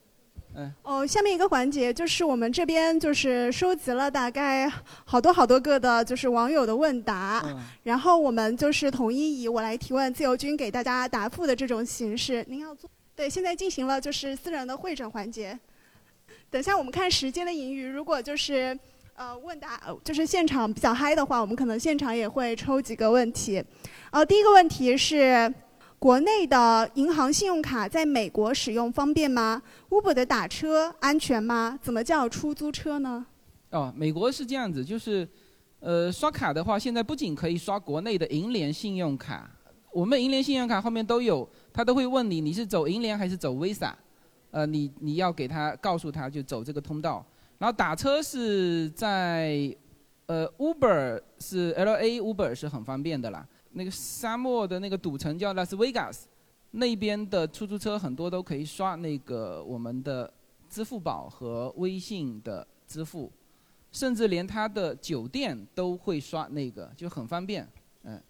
[0.56, 4.66] 嗯哦，下面一个环节就是我们这边就是收集了大概
[5.04, 12.44] 好多好多个的，就是网友的问答，嗯，然后我们就是统一以我来提问，自由军给大家答复的这种形式。
[12.48, 15.58] 您要做对，现在进行了就是私人的会诊环节。
[16.50, 18.78] 等下我们看时间的盈余，如果就是
[19.14, 23.62] 呃问答呃就是现场比较嗨的话，我们可能现场也会抽几个问题。
[24.10, 25.52] 呃，第一个问题是。
[25.98, 31.78] 国内的银行信用卡在美国使用方便吗？Uber 的打车安全吗？
[31.82, 33.24] 怎么叫出租车呢？
[33.70, 35.26] 哦，美国是这样子，就是，
[35.80, 39.50] 呃，刷卡的话，现在不仅可以刷国内的银联信用卡，
[39.90, 43.92] 我们银联信用卡后面都有，他都会问你你是走银联还是走 Visa，
[44.50, 47.24] 呃，你你要给他告诉他就走这个通道，
[47.58, 49.74] 然后打车是在，
[50.26, 53.46] 呃，Uber 是 L A Uber 是很方便的啦，
[53.76, 56.26] 那个沙漠的那个赌城叫拉斯维加斯，
[56.70, 60.32] 那边的出租车很多都可以刷那个我们的
[60.70, 63.30] 支付宝和微信的支付。
[63.92, 67.66] 甚至连他的酒店都会刷那个，就很方便。
[68.04, 68.20] 嗯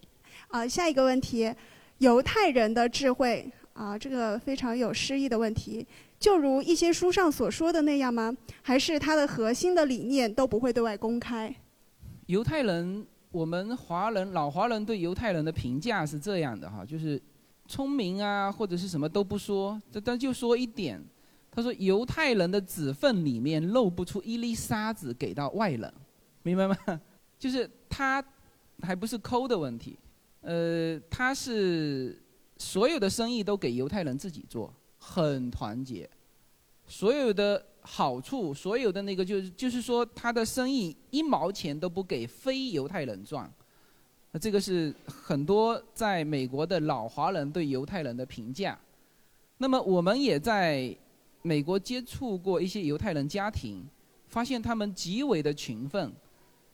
[0.48, 1.52] 啊、下一个问题，
[1.98, 5.84] 犹太人的智慧啊、这个非常有诗意的问题，
[6.20, 8.36] 就如一些书上所说的那样吗？
[8.62, 11.52] 还是他的核心的理念都不会对外公开？
[12.26, 17.20] 犹太人，我们华人老华人对犹太人的评价是这样的哈，就是
[17.66, 21.02] 聪明啊，或者是什么都不说，但但就说一点，
[21.50, 25.92] 他说犹太人的子粪里面漏不出一粒沙子给到外人，
[26.42, 26.76] 明白吗？
[27.38, 28.24] 就是他
[28.82, 29.98] 还不是抠的问题，
[30.40, 32.18] 呃，他是
[32.56, 36.08] 所有的生意都给犹太人自己做，很团结，
[36.86, 43.48] 所有的好处，所有的那个就是就是说，他的生意一毛钱都不给非犹太人赚，
[44.32, 48.76] 那这个是很多在美国的老华人对犹太人的评价。
[49.58, 50.94] 那么我们也在
[51.42, 53.86] 美国接触过一些犹太人家庭，
[54.26, 56.12] 发现他们极为的勤奋，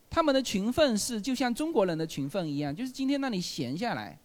[0.08, 4.18] 他们的勤奋是就像中国人的勤奋一样，就是今天让你闲下来，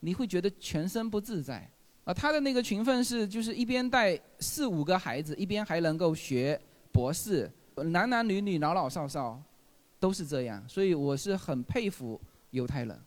[0.00, 1.70] 你会觉得全身不自在。
[2.04, 9.40] 啊，他的那个群分是就是一边带四五个孩子，一边还能够学博士，男男女女、老老少少
[10.00, 12.98] 都是这样，所以我是很佩服犹太人。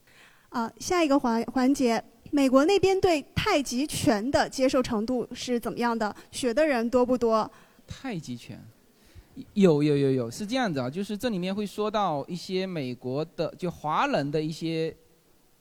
[0.49, 6.15] 啊、下一个环环节，美国那边对太极拳的接受程度是怎么样的？
[6.31, 7.51] 学的人多不多？
[7.85, 8.57] 太极拳，
[9.53, 14.95] 有有有有，是这样子啊，就是这里面会说到一些美国的就华人的一些，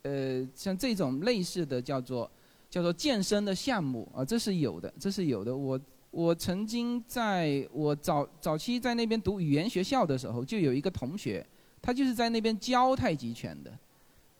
[0.03, 2.31] 呃，像这种类似的叫做
[2.75, 5.57] 叫做健身的项目啊，这是有的，这是有的。
[5.57, 11.47] 我我曾经在我早早期在那边读语言学校的时候，就有一个同学，
[11.81, 13.73] 他就是在那边教太极拳的，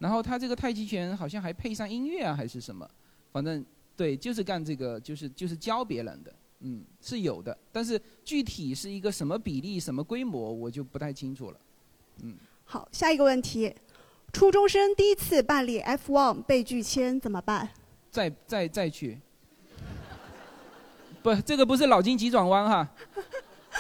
[0.01, 2.85] 然后他这个太极拳好像还配上音乐啊，还是什么，
[3.31, 3.65] 反正
[3.97, 6.35] 对，就是干这个，就是就是教别人的。
[6.67, 11.61] 嗯，是有的，但是具体是一个什么比例、什么规模，我就不太清楚了。
[12.23, 13.73] 嗯，好，下一个问题，
[14.33, 17.71] 初中生第一次办理 F1 被拒签怎么办？
[18.15, 19.19] 再再再去，
[21.21, 22.89] 不，这个不是脑筋急转弯哈。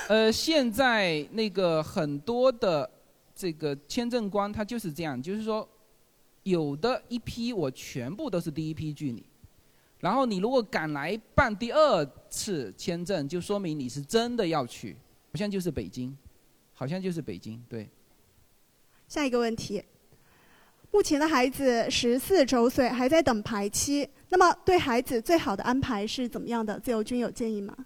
[0.08, 2.90] 呃，现在那个很多的
[3.32, 5.66] 这个签证官他就是这样，就是说，
[6.42, 9.24] 有的一批我全部都是第一批拒你，
[10.00, 14.96] 然后你如果敢来办第二次签证，就说明你是真的要去，
[15.30, 16.18] 好像就是北京，
[16.72, 17.88] 好像就是北京，对。
[19.06, 19.84] 下一个问题，
[20.94, 24.08] 目前的孩子十四周岁，还在等排期。
[24.28, 26.78] 那么对孩子最好的安排是怎么样的？
[26.78, 27.76] 自由军有建议吗？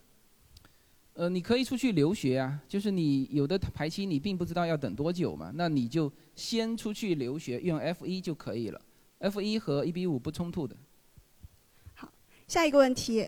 [1.15, 8.79] 呃，你可以出去留学啊，就是你有的排期你并不知道要等多久嘛，那你就先出去留学，用 F 一就可以了。
[9.21, 10.77] F 一和一比五不冲突的。
[11.95, 12.13] 好
[12.47, 13.27] 下一个问题，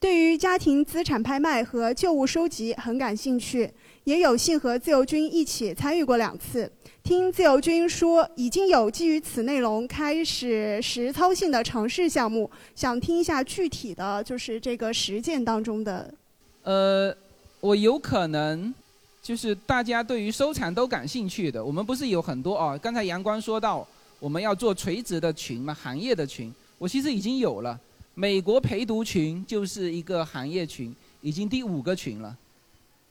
[0.00, 3.68] 对于家庭资产拍卖和旧物收集很感兴趣，
[4.04, 6.70] 也有幸和自由军一起参与过两次。
[7.02, 16.14] 听自由军说，已经有基于此内容开始实操性的尝试项目，想听一下具体的就是这个实践当中的。
[16.62, 17.12] 呃，
[17.58, 18.72] 我有可能
[19.20, 22.78] 就是大家对于收藏都感兴趣的，我们不是有很多哦？
[22.80, 23.84] 刚才阳光说到
[24.20, 27.76] 我们要做垂直的群嘛，行业的群，我其实已经有了。
[28.18, 32.36] 美国陪读群就是一个行业群，已经第五个群了。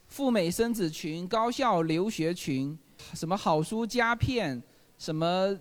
[0.09, 2.77] 赴美生子群、高校留学群、
[3.13, 4.61] 什么好书佳片、
[4.97, 5.57] 什么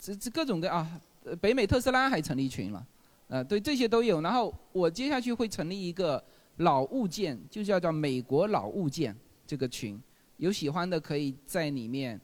[0.00, 0.98] 这这各种各啊，
[1.42, 2.86] 北美特斯拉还成立群了，
[3.28, 4.22] 呃，对这些都有。
[4.22, 6.24] 然后我接下去会成立一个
[6.56, 9.14] 老物件，就叫做美国老物件
[9.46, 10.00] 这个群，
[10.38, 12.18] 有喜欢的可以在里面。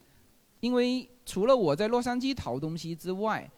[0.61, 3.51] 因为除了我在洛杉矶淘东西之外，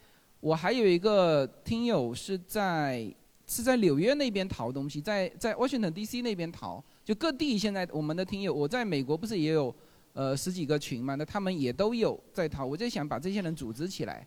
[0.45, 3.11] 我还有一个听友是在
[3.47, 6.21] 是在纽约那边淘东西，在在 Washington D.C.
[6.21, 6.85] 那边淘。
[7.03, 9.75] 就各地现在我们的听友，我在美国不是也有，
[10.13, 11.15] 呃十几个群嘛？
[11.15, 12.67] 那他们也都有在淘。
[12.67, 14.27] 我就想把这些人组织起来，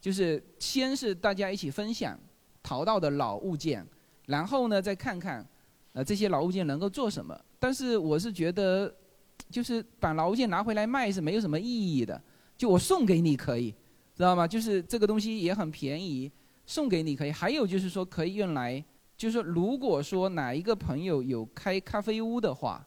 [0.00, 2.16] 就是先是大家一起分享
[2.62, 3.84] 淘到的老物件，
[4.26, 5.44] 然后呢再看看，
[5.94, 7.36] 呃这些老物件能够做什么。
[7.58, 8.94] 但是我是觉得，
[9.50, 12.22] 就是把老物件拿回来卖是没有什么意义的。
[12.56, 13.74] 就我送给你可以，
[14.16, 14.48] 知道吗？
[14.48, 16.32] 就是这个东西也很便宜，
[16.64, 17.30] 送给你可以。
[17.30, 18.82] 还有就是说可以用来。
[19.16, 22.86] 就是说，如果说哪一个朋友有开咖啡屋的话，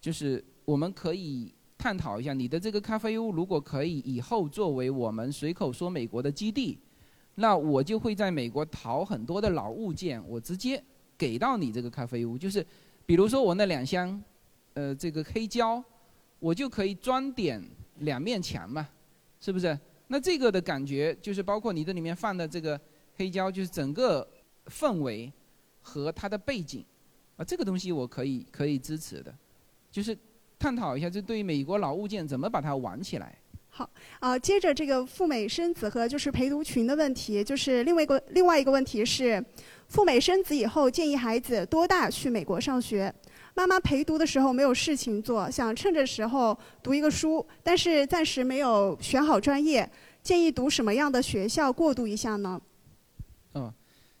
[0.00, 6.78] 就是我们可以探讨一下，你的这个咖啡屋如果可以以后作为我们随口说美国的基地，
[7.34, 10.82] 那我就会在美国淘很多的老物件，我直接
[11.18, 12.38] 给到你这个咖啡屋。
[12.38, 12.64] 就是，
[13.04, 14.18] 比如说我那两箱，
[14.72, 15.84] 呃，这个黑胶，
[16.38, 17.62] 我就可以装点
[17.98, 18.88] 两面墙嘛，
[19.40, 19.78] 是不是？
[20.08, 22.80] 那这个的感觉就是包括你这里面放的这个
[23.16, 24.26] 黑胶，就是整个
[24.66, 25.32] 氛围。
[25.88, 26.84] 和它的背景，
[27.36, 29.32] 啊，这个东西我可以可以支持的，
[29.88, 30.18] 就是
[30.58, 33.38] 探讨一下，就对于美国老物件怎么把它玩起来。
[33.68, 33.88] 好，
[34.18, 39.40] 啊，接着这个赴美生子和就是陪读群的问题，就是另外一个另外一个问题是，
[39.86, 43.14] 赴美生子以后建议孩子多大去美国上学？
[43.56, 49.90] 妈妈陪读的时候没有事情做，想趁着时候读一个书，但是暂时没有选好专业，
[50.22, 52.60] 建议读什么样的学校过渡一下呢？
[53.54, 53.72] 嗯。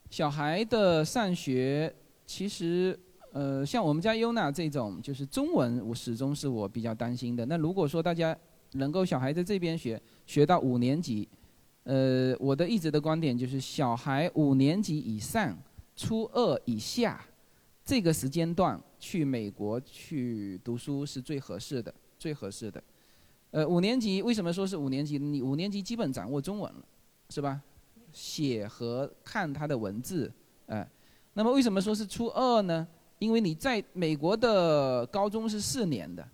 [0.08, 1.92] 小孩的上学，
[2.24, 2.98] 其实，
[3.32, 7.44] 呃，像我们家优娜这种，就是中文，我始终是我比较担心的。
[7.44, 8.34] 那如果说大家
[8.74, 11.28] 能够小孩在这边学，学到五年级，
[11.82, 15.58] 呃，我的一直的观点就是，小孩五年级以上，
[15.96, 17.20] 初二以下，
[17.84, 22.82] 这个时间段去美国去读书是最合适的，最合适的。
[23.50, 25.18] 呃，五年级为什么说是五年级？
[25.18, 26.84] 你五年级基本掌握中文了，
[27.30, 27.62] 是吧？
[28.12, 30.32] 写和看他的文字，
[30.66, 30.86] 哎，
[31.34, 32.86] 那么为什么说是初二呢？
[33.18, 36.26] 因为你在美国的高中是四年的，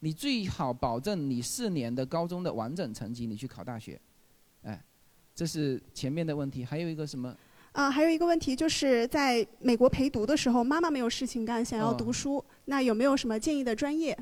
[0.00, 4.00] 你最好保证你四年的高中的完整成绩，你去考大学，
[4.62, 4.82] 哎，
[5.34, 6.64] 这是前面的问题。
[6.64, 7.34] 还有一个什么？
[7.76, 14.16] 啊，还有一个问题就是在美国陪读的时候，妈妈没有事情干，想要读书，那有没有什么建议的专业？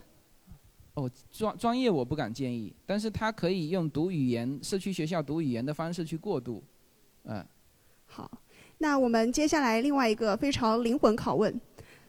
[0.95, 6.65] 哦，专专业我不敢建议，但是他可以用读语言社区学校读语言的方式去过渡。
[7.27, 7.47] 嗯，
[8.07, 8.29] 好，
[8.79, 11.61] 那我们接下来另外一个非常灵魂拷问：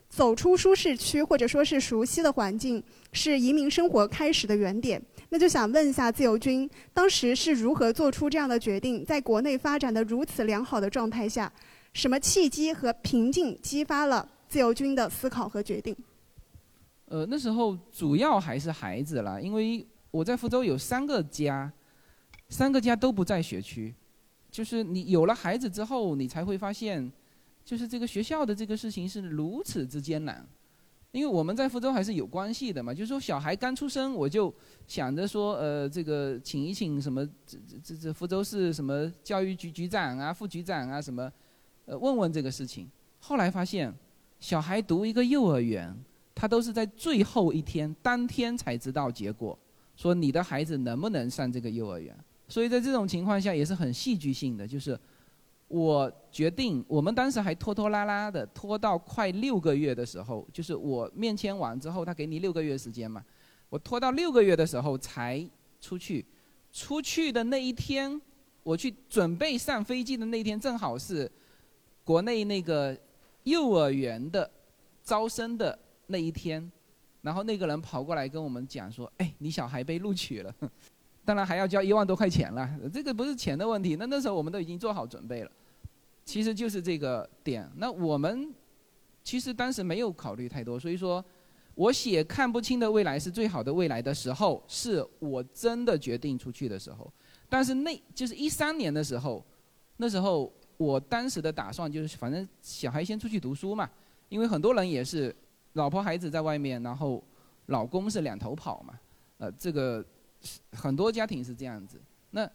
[0.10, 5.00] 走出舒适区或者说是熟悉的环境，是移民生活开始的原点。
[5.36, 9.04] 那就想问一下自由军，当时是如何做出这样的决定？
[9.04, 11.52] 在国内发展的如此良好的状态下，
[11.92, 15.94] 什么契机和瓶颈激发了自由军的思考和决定？
[17.08, 21.70] 呃，那时候主要还是孩子了，因为我在福州有三个家，
[22.48, 23.94] 三个家都不在学区。
[24.50, 27.12] 就是你有了孩子之后，你才会发现，
[27.66, 30.48] 就是这个学校的这个事情是如此之艰难。
[31.16, 34.53] 因为我们在福州还是有关系的嘛，就是说小孩刚出生，我就
[34.86, 41.32] 想着说，呃，这个请一请什么这这这福州市什么教育局局长啊、副局长啊什么，
[41.86, 42.89] 呃，问问这个事情。
[43.22, 43.93] 后来发现，
[44.41, 45.95] 小孩读一个幼儿园，
[46.36, 49.57] 他都是在最后一天当天才知道结果，
[49.95, 52.13] 说你的孩子能不能上这个幼儿园。
[52.49, 54.99] 所以在这种情况下也是很戏剧性的，就是
[55.68, 63.24] 我决定，我们当时还拖拖拉拉的拖到快六个月的时候，就是我面签完之后，他给你六个月时间嘛，
[63.70, 65.43] 我拖到六个月的时候才
[65.82, 66.24] 出去，
[66.72, 68.22] 出去的那一天，
[68.61, 71.30] 我去准备上飞机的那一天，正好是
[72.03, 72.95] 国内那个
[73.43, 74.49] 幼儿园的
[75.03, 76.72] 招生的那一天，
[77.22, 80.55] 然后那个人跑过来跟我们讲说，哎，你小孩被录取了。
[81.26, 83.96] 当然还要交一万多块钱了，这个不是钱的问题。
[83.96, 85.52] 那那时候我们都已经做好准备了，
[86.24, 87.68] 其实就是这个点。
[87.78, 88.54] 那我们
[89.24, 91.26] 其实当时没有考虑太多，所以说，
[91.74, 97.12] 我写看不清的未来是最好的未来的时候，是我真的决定出去的时候。
[97.50, 99.44] 但是那就是一三年的时候，
[99.98, 103.90] 那时候我当时的打算就是，反正小孩先出去读书嘛，
[104.30, 105.36] 因为很多人也是
[105.74, 107.24] 老婆孩子在外面，然后
[107.66, 108.94] 老公是两头跑嘛，
[109.40, 110.06] 呃，这个。
[110.72, 112.50] 很多家庭是这样子，那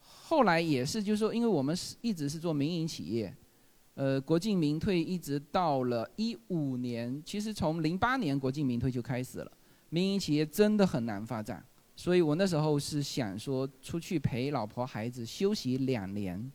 [0.00, 3.34] 后来也是，就是说，因为我们是一直是做民营企业，
[3.94, 9.52] 呃，国进民退一直到了一五年，其实从零八年国进民退就开始了。
[9.88, 11.64] 民营企业真的很难发展，
[11.96, 16.50] 所以我那时候是想说出去陪老婆孩子休息两年，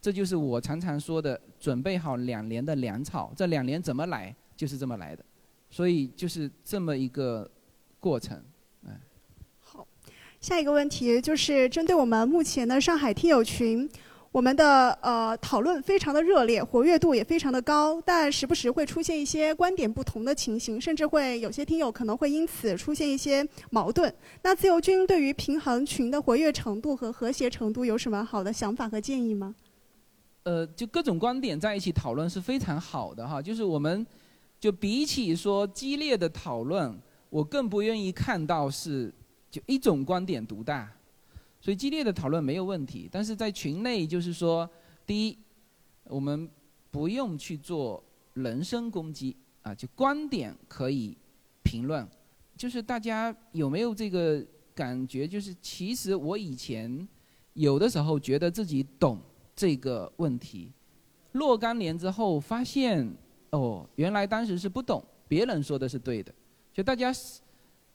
[0.00, 3.32] 这就是我常常说的准备好两年的粮草。
[3.36, 5.24] 这两年怎么来，就是这么来的，
[5.70, 7.48] 所以就是这么一个
[8.00, 8.42] 过程。
[10.42, 13.88] 下一个问题就是针对我们目前的上海听友群。
[14.32, 24.12] 我们的呃讨论非常的热烈，活跃度也非常的高，但时不时会出现一些观点不同的情形，甚至会有些听友可能会因此出现一些矛盾。
[24.42, 29.54] 那自由军对于平衡群的活跃程度和和谐程度有什么好的想法和建议吗？
[30.42, 34.04] 呃，就各种观点在一起讨论是非常好的哈，就是我们
[34.58, 39.12] 就比起说激烈的讨论，我更不愿意看到是
[39.52, 40.90] 就一种观点独大。
[41.60, 44.68] 所以激烈的讨论没有问题，但是在群内就是说，
[45.06, 45.38] 第一，
[46.04, 46.50] 我们
[46.90, 48.02] 不用去做
[48.34, 51.16] 人身攻击啊，就观点可以
[51.62, 52.04] 评论，
[52.56, 54.44] 就是大家有没有这个
[54.74, 55.28] 感觉？
[55.28, 57.06] 就是其实我以前
[57.52, 59.20] 有的时候觉得自己懂
[59.54, 60.72] 这个问题，
[61.30, 63.08] 若干年之后发现，
[63.50, 66.34] 哦，原来当时是不懂，别人说的是对的，
[66.72, 67.12] 就大家。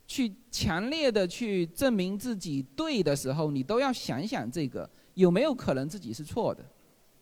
[0.08, 6.64] 去强烈的去证明自己对的时候，你都要想想这个有没有可能自己是错的，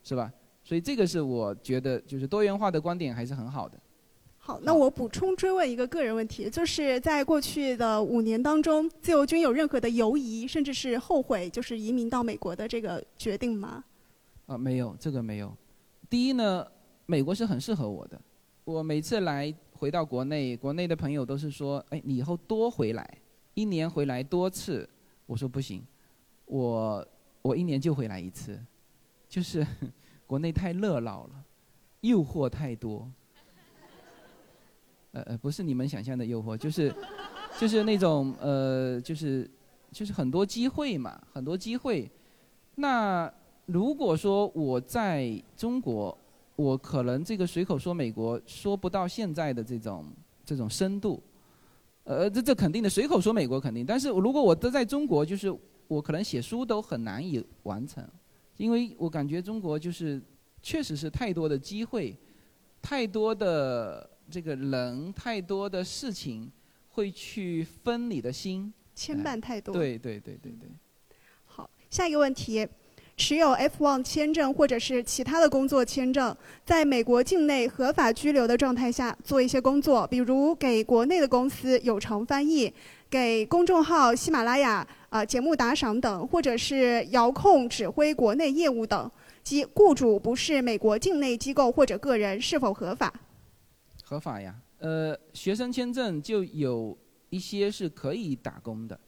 [0.03, 0.31] 是吧？
[0.63, 3.77] 所以这个是我觉得就是多元化的观点还是很好的。
[4.37, 13.83] 好，那我补充追问一个个人问题，就是在过去的五年当中，自由军有任何的犹疑，甚至是后悔，就是移民到美国的这个决定吗？
[14.45, 15.51] 啊，没有，这个没有。
[16.07, 16.65] 第一呢，
[17.07, 18.21] 美国是很适合我的，
[18.63, 19.51] 我每次来。
[19.77, 23.17] 回到国内，国内的朋友都是说：“哎，你以后多回来，
[23.53, 24.87] 一年回来多次。”
[25.27, 25.83] 我说：“不行，
[26.45, 27.07] 我
[27.41, 28.59] 我一年就回来一次，
[29.27, 29.65] 就是
[30.25, 31.43] 国内太热闹了，
[32.01, 33.09] 诱惑太多。
[35.11, 36.93] 呃呃，不是你们想象的诱惑，就是
[37.59, 39.49] 就是那种呃，就是
[39.91, 42.09] 就是很多机会嘛，很多机会。
[42.75, 43.31] 那
[43.65, 46.17] 如果说我在中国。”
[46.55, 50.05] 我可能这个随口说美国说不到现在的这种
[50.45, 51.21] 这种深度，
[52.05, 53.85] 呃，这这肯定的，随口说美国肯定。
[53.85, 55.53] 但是如果我都在中国，就是
[55.87, 58.07] 我可能写书都很难以完成，
[58.57, 60.21] 因为我感觉中国就是
[60.61, 62.17] 确实是太多的机会，
[62.81, 66.49] 太多的这个人，太多的事情
[66.89, 69.73] 会去分你的心，牵绊太多。
[69.73, 70.69] 对对对对对。
[71.45, 72.67] 好，下一个问题。
[73.17, 76.35] 持有 F1 签证或者是其他的工作签证，
[76.65, 82.71] 在美国境内合法居留的状态下做一些工作，比如给国内的公司有偿翻译，
[83.09, 89.09] 给公众号喜马拉雅啊节目打赏等，或者是遥控指挥国内业务等，
[89.41, 93.13] 即雇主不是美国境内机构或者个人，是否合法？
[94.03, 96.97] 合法呀，呃，学生签证就有
[97.29, 98.99] 一些是可以打工的，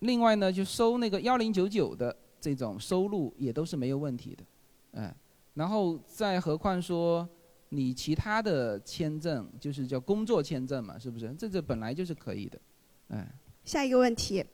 [0.00, 2.14] 另外呢，就收那个幺零九九的。
[2.44, 5.16] 这种收入也都是没有问题的，哎，
[5.54, 7.26] 然后再何况说
[7.70, 11.34] 你其他的签证，就是叫工作签证嘛，是不是？
[11.38, 12.60] 这这本来就是可以的，
[13.08, 13.26] 哎。
[13.64, 14.44] 下一个问题，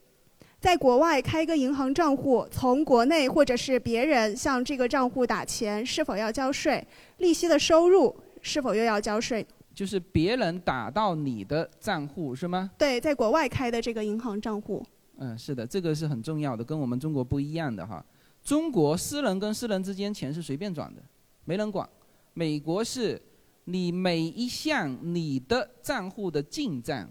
[0.60, 6.86] 在国外开个银行账户，从国内或者是别人向这个账户打钱，是否要交税？
[7.18, 9.44] 利息的收入是否又要交税？
[9.74, 12.70] 就是别人打到你的账户是吗？
[12.78, 14.86] 对，在国外开的这个银行账户。
[15.22, 18.02] 嗯，是的，这个是很重要的，跟我们中国不一样的哈。
[18.42, 21.02] 中国私人跟私人之间钱是随便转的，
[21.44, 21.86] 没人管。
[22.32, 23.20] 美国是，
[23.64, 27.06] 你每一项你的账户的进账，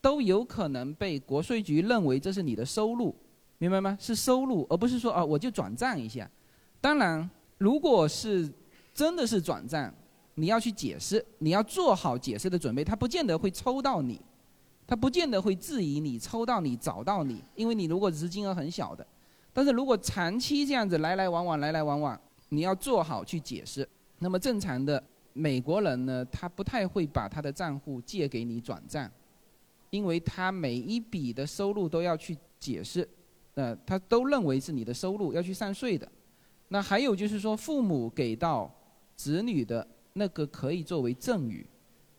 [0.00, 3.14] 都有可能被国税局认为这是你的收入，
[3.58, 3.96] 明白吗？
[4.00, 6.28] 是收入，而不是说啊我就转账一下。
[6.80, 8.52] 当然，如果是
[8.92, 9.94] 真的是转账，
[10.34, 14.20] 你要去解释，你要做好解释的准备，他不见得会抽到你。
[14.86, 19.06] 他不见得会质疑你抽到你找到你，因为你如果只是金额很小的，
[19.52, 22.20] 但是如果长期这样子来来往往来来往往，
[22.50, 23.88] 你要做好去解释。
[24.18, 25.02] 那么正常的
[25.32, 29.10] 美国人呢，他不太会把他的账户借给你转账，
[29.88, 33.08] 因为他每一笔的收入都要去解释，
[33.54, 36.06] 呃，他都认为是你的收入要去上税的。
[36.68, 38.70] 那还有就是说，父母给到
[39.16, 41.66] 子女的那个可以作为赠与，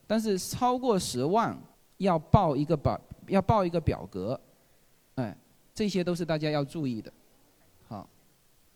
[0.08, 1.56] 但是超过十万。
[1.98, 4.40] 要报一个表，要报一个表格，
[5.16, 5.36] 哎，
[5.74, 7.12] 这些都是大家要注意的。
[7.88, 8.10] 好，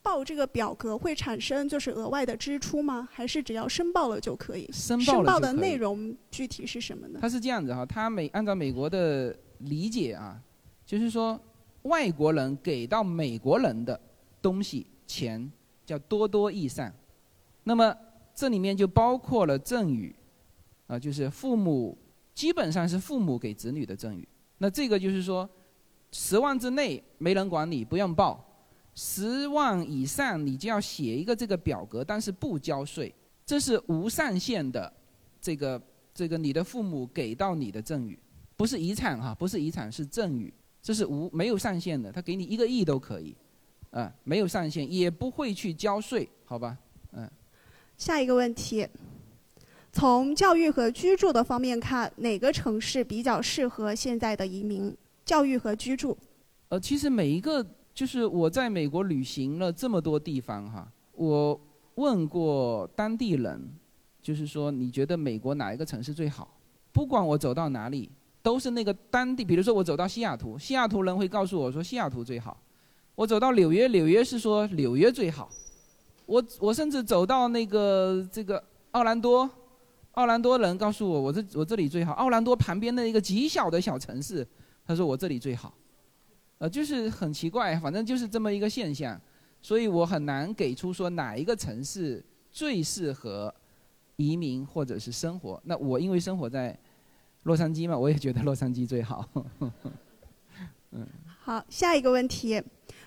[0.01, 3.07] 报这个表格会产生就是额外的支出吗？
[3.11, 4.69] 还是只要申报了就可以？
[4.71, 7.19] 申报的内容具体是什么呢？
[7.21, 10.41] 它是这样子哈，它美按照美国的理解啊，
[10.85, 11.39] 就是说
[11.83, 13.99] 外国人给到美国人的
[14.41, 15.51] 东西钱
[15.85, 16.93] 叫多多益善，
[17.63, 17.95] 那么
[18.33, 20.15] 这里面就包括了赠与，
[20.87, 21.97] 啊，就是父母
[22.39, 24.25] 基本上是父母给子女的赠与。
[24.59, 25.47] 那这个就是说，
[26.13, 28.39] 十万之内没人管你，不用报；
[28.95, 33.13] 十万以上你就要写一个这个表格，但是不交税。
[33.45, 34.89] 这是无上限的，
[35.41, 35.81] 这个
[36.13, 38.17] 这个你的父母给到你的赠与，
[38.55, 43.35] 不是遗产哈，不是遗产是赠与，这是无没有上限的，他给你一个亿都可以，
[43.91, 46.77] 啊，没有上限，也不会去交税，好吧，
[47.11, 47.29] 嗯。
[47.97, 48.87] 下一个问题，
[49.91, 54.95] 从教育和居住的方面看，哪个城市比较适合现在的移民？
[55.25, 56.15] 教育和居住？
[56.69, 61.59] 呃，其实每一个就是我在美国旅行了这么多地方哈，我
[61.95, 63.67] 问过当地人，
[64.21, 66.55] 就是说你觉得美国哪一个城市最好？
[66.91, 68.11] 不管我走到哪里，
[68.43, 72.55] 都是那个当地，比如说我走到西雅图，西雅图人会告诉我说西雅图最好；
[73.15, 75.49] 我走到纽约，纽约是说纽约最好；
[76.27, 79.49] 我我甚至走到那个这个奥兰多。
[80.19, 82.11] 奥兰多人告诉我，我这我这里最好。
[82.11, 84.45] 奥兰多旁边的一个极小的小城市，
[84.85, 85.73] 他说我这里最好，
[86.57, 89.17] 呃，就是很奇怪，反正就是这么一个现象，
[89.61, 92.21] 所以我很难给出说哪一个城市
[92.51, 93.53] 最适合
[94.17, 95.57] 移民或者是生活。
[95.63, 96.77] 那我因为生活在
[97.43, 99.25] 洛杉矶嘛，我也觉得洛杉矶最好。
[100.91, 101.07] 嗯。
[101.39, 102.61] 好，下一个问题，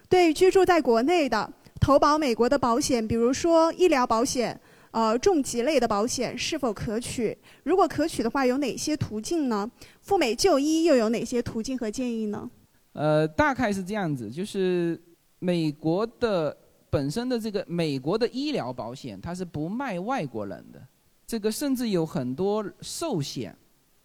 [0.09, 4.59] 对居住在国内的投保美国的保险，比如说医疗保险。
[4.93, 7.36] 呃，重疾类的保险是否可取？
[7.64, 9.69] 如果可取的话，有哪些途径呢？
[10.02, 12.51] 赴美就医又有哪些途径和建议呢？
[12.93, 15.01] 呃，大概是这样子，就是
[15.39, 16.55] 美国的
[16.90, 20.86] 本身的这个美国的医疗保险，它是不卖外国人的。
[21.27, 23.56] 这个甚至有很多寿险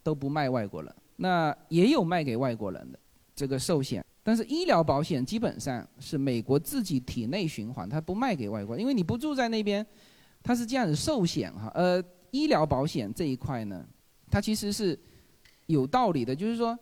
[0.02, 2.98] 都不卖外国人，那也有卖给外国人的
[3.36, 9.86] 这个寿险，但是医疗保险基本上是美国自己体内循环，它不卖给外国，因为你不住在那边。
[10.48, 12.02] 它是这样子，寿险哈，呃，
[12.32, 13.86] 医疗保险这一块呢，
[14.32, 14.98] 它其实是
[15.66, 16.80] 有道理的，就是说，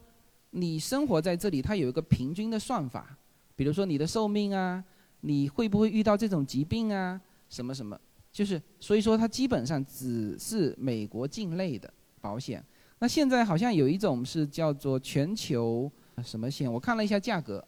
[0.51, 3.17] 你生活在这里，它有一个平均的算法，
[3.55, 4.85] 比如说你的寿命啊，
[5.21, 7.19] 你会不会遇到这种疾病啊，
[7.49, 7.99] 什么什么，
[8.31, 12.63] 就是所以说它基本上只是美国境内的保险。
[12.99, 15.91] 那现在好像有一种是叫做全球
[16.23, 17.67] 什么险，我看了一下价格，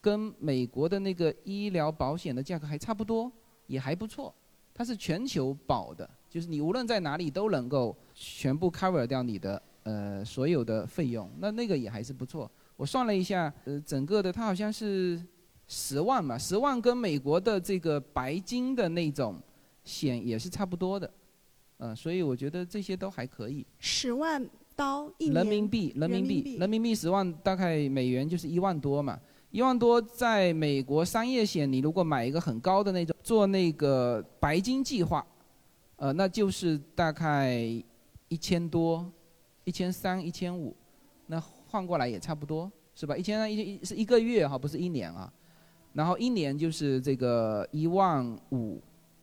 [0.00, 3.30] 跟美国的那个医疗保险的价格还差不多，
[3.68, 4.34] 也还不错。
[4.78, 12.48] 它是全球保的，就是你无论在哪里都能够全部 cover 掉你的呃所有的费用，那那个也还是不错。
[12.76, 15.20] 我算了一下，呃，整个的它好像是
[15.66, 19.42] 十万嘛，十万跟美国的这个白金的那种
[19.82, 21.12] 险也是差不多的，
[21.78, 23.66] 呃，所以我觉得这些都还可以。
[23.80, 29.18] 十万刀一人民币，人民币，人民币十万大概美元就是一万多嘛。
[29.50, 35.26] 一万多，在美国商业险，你如果买一个很高的那种，做那个白金计划，
[35.96, 37.56] 呃，那就是大概
[38.28, 39.10] 一千多，
[39.64, 40.76] 一千三、一千五，
[41.26, 43.16] 那换过来也差不多，是吧？
[43.16, 45.32] 一千三一是一个月哈，不是一年啊。
[45.94, 48.80] 然后一年就是这个一万五，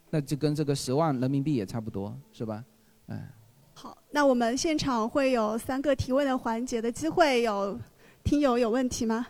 [0.10, 2.64] 那就跟这个十万人民币也差不多，是吧？
[3.08, 3.30] 哎。
[3.76, 7.80] 好，那我们现场会有三个提问的环节的机会，有
[8.24, 9.28] 听友有问题吗？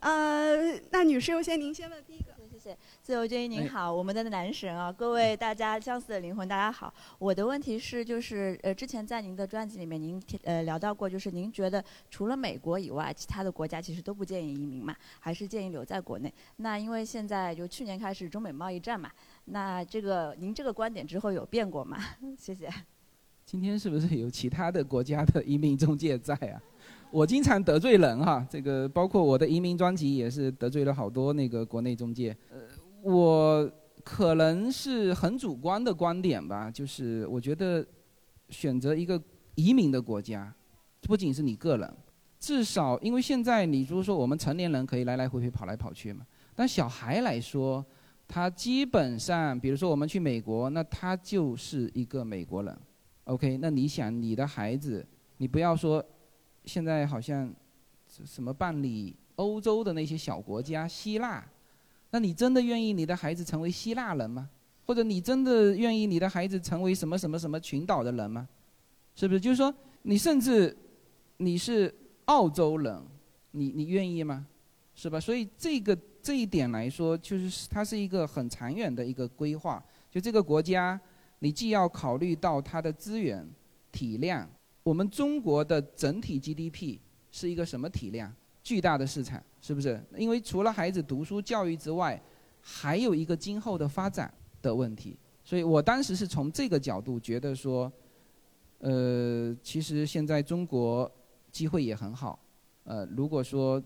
[0.00, 2.30] 呃，那女士优先，您先问第一个。
[2.50, 6.92] 谢谢，自由军您好，我们的男神啊，各位大家相似的灵魂，大家好。
[7.18, 16.32] 我的问题是，就是呃，之前在您的专辑里面，您呃聊到过，就是您觉得除了美国以外，其他的国家其实都不建议移民嘛，还是建议留在国内？
[16.56, 19.10] 那因为现在就去年开始中美贸易战嘛，
[19.46, 21.98] 那这个您这个观点之后有变过吗？
[22.38, 22.70] 谢谢。
[23.46, 26.62] 今天是不是有其他的国家的移民中介在啊？
[27.12, 32.36] 我经常得罪人哈，这个包括我的移民专辑也是得罪了好多那个国内中介。
[32.50, 32.58] 呃，
[33.02, 33.70] 我
[34.04, 37.84] 可能是很主观的观点吧，就是我觉得
[38.48, 39.20] 选择一个
[39.56, 40.54] 移民的国家，
[41.02, 41.96] 不仅是你个人，
[42.38, 46.24] 至少因为现在你如果说我们成年人可以来来回回跑来跑去嘛，
[46.54, 47.84] 但小孩来说，
[48.28, 52.78] 他基本上，比如说我们去美国，那他就是一个美国人。
[53.24, 55.04] OK，那你想你的孩子，
[55.38, 56.04] 你不要说。
[56.64, 57.52] 现在好像
[58.06, 61.44] 什么办理欧洲的那些小国家，希腊，
[62.10, 64.48] 那你真的愿意你的孩子成为希腊人吗？
[64.86, 68.48] 或者你真的愿意你的孩子成为什么什么什么群岛的人吗？
[69.14, 69.40] 是不是？
[69.40, 69.72] 就是说，
[70.02, 70.76] 你甚至
[71.36, 73.00] 你是澳洲人，
[73.52, 74.46] 你你愿意吗？
[74.94, 75.20] 是吧？
[75.20, 79.82] 所以这个这一点来说，就是它是一个很长远的一个规划。
[80.10, 81.00] 就这个国家，
[81.38, 83.48] 你既要考虑到它的资源
[83.92, 84.48] 体量。
[84.82, 86.98] 我们中国的整体 GDP
[87.30, 88.34] 是一个什么体量？
[88.62, 90.02] 巨大的市场，是不是？
[90.16, 92.20] 因为除了孩子读书教育之外，
[92.60, 95.18] 还有一个今后的发展的问题。
[95.42, 97.90] 所以我当时是从这个角度觉得说，
[98.78, 101.10] 呃，其实现在中国
[101.50, 102.38] 机会也很好，
[102.84, 103.82] 呃，如果说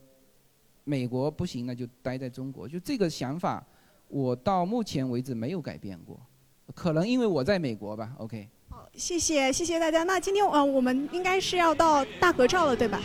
[0.82, 2.68] 美国不行，那就待在中国。
[2.68, 3.64] 就这个想法，
[4.08, 6.20] 我到目前为止没有改变过，
[6.74, 8.14] 可能因为我在美国吧。
[8.18, 8.48] OK。
[8.96, 10.04] 谢谢谢谢大家。
[10.04, 13.00] 那今天呃，我们应该是要到大合照了，对吧？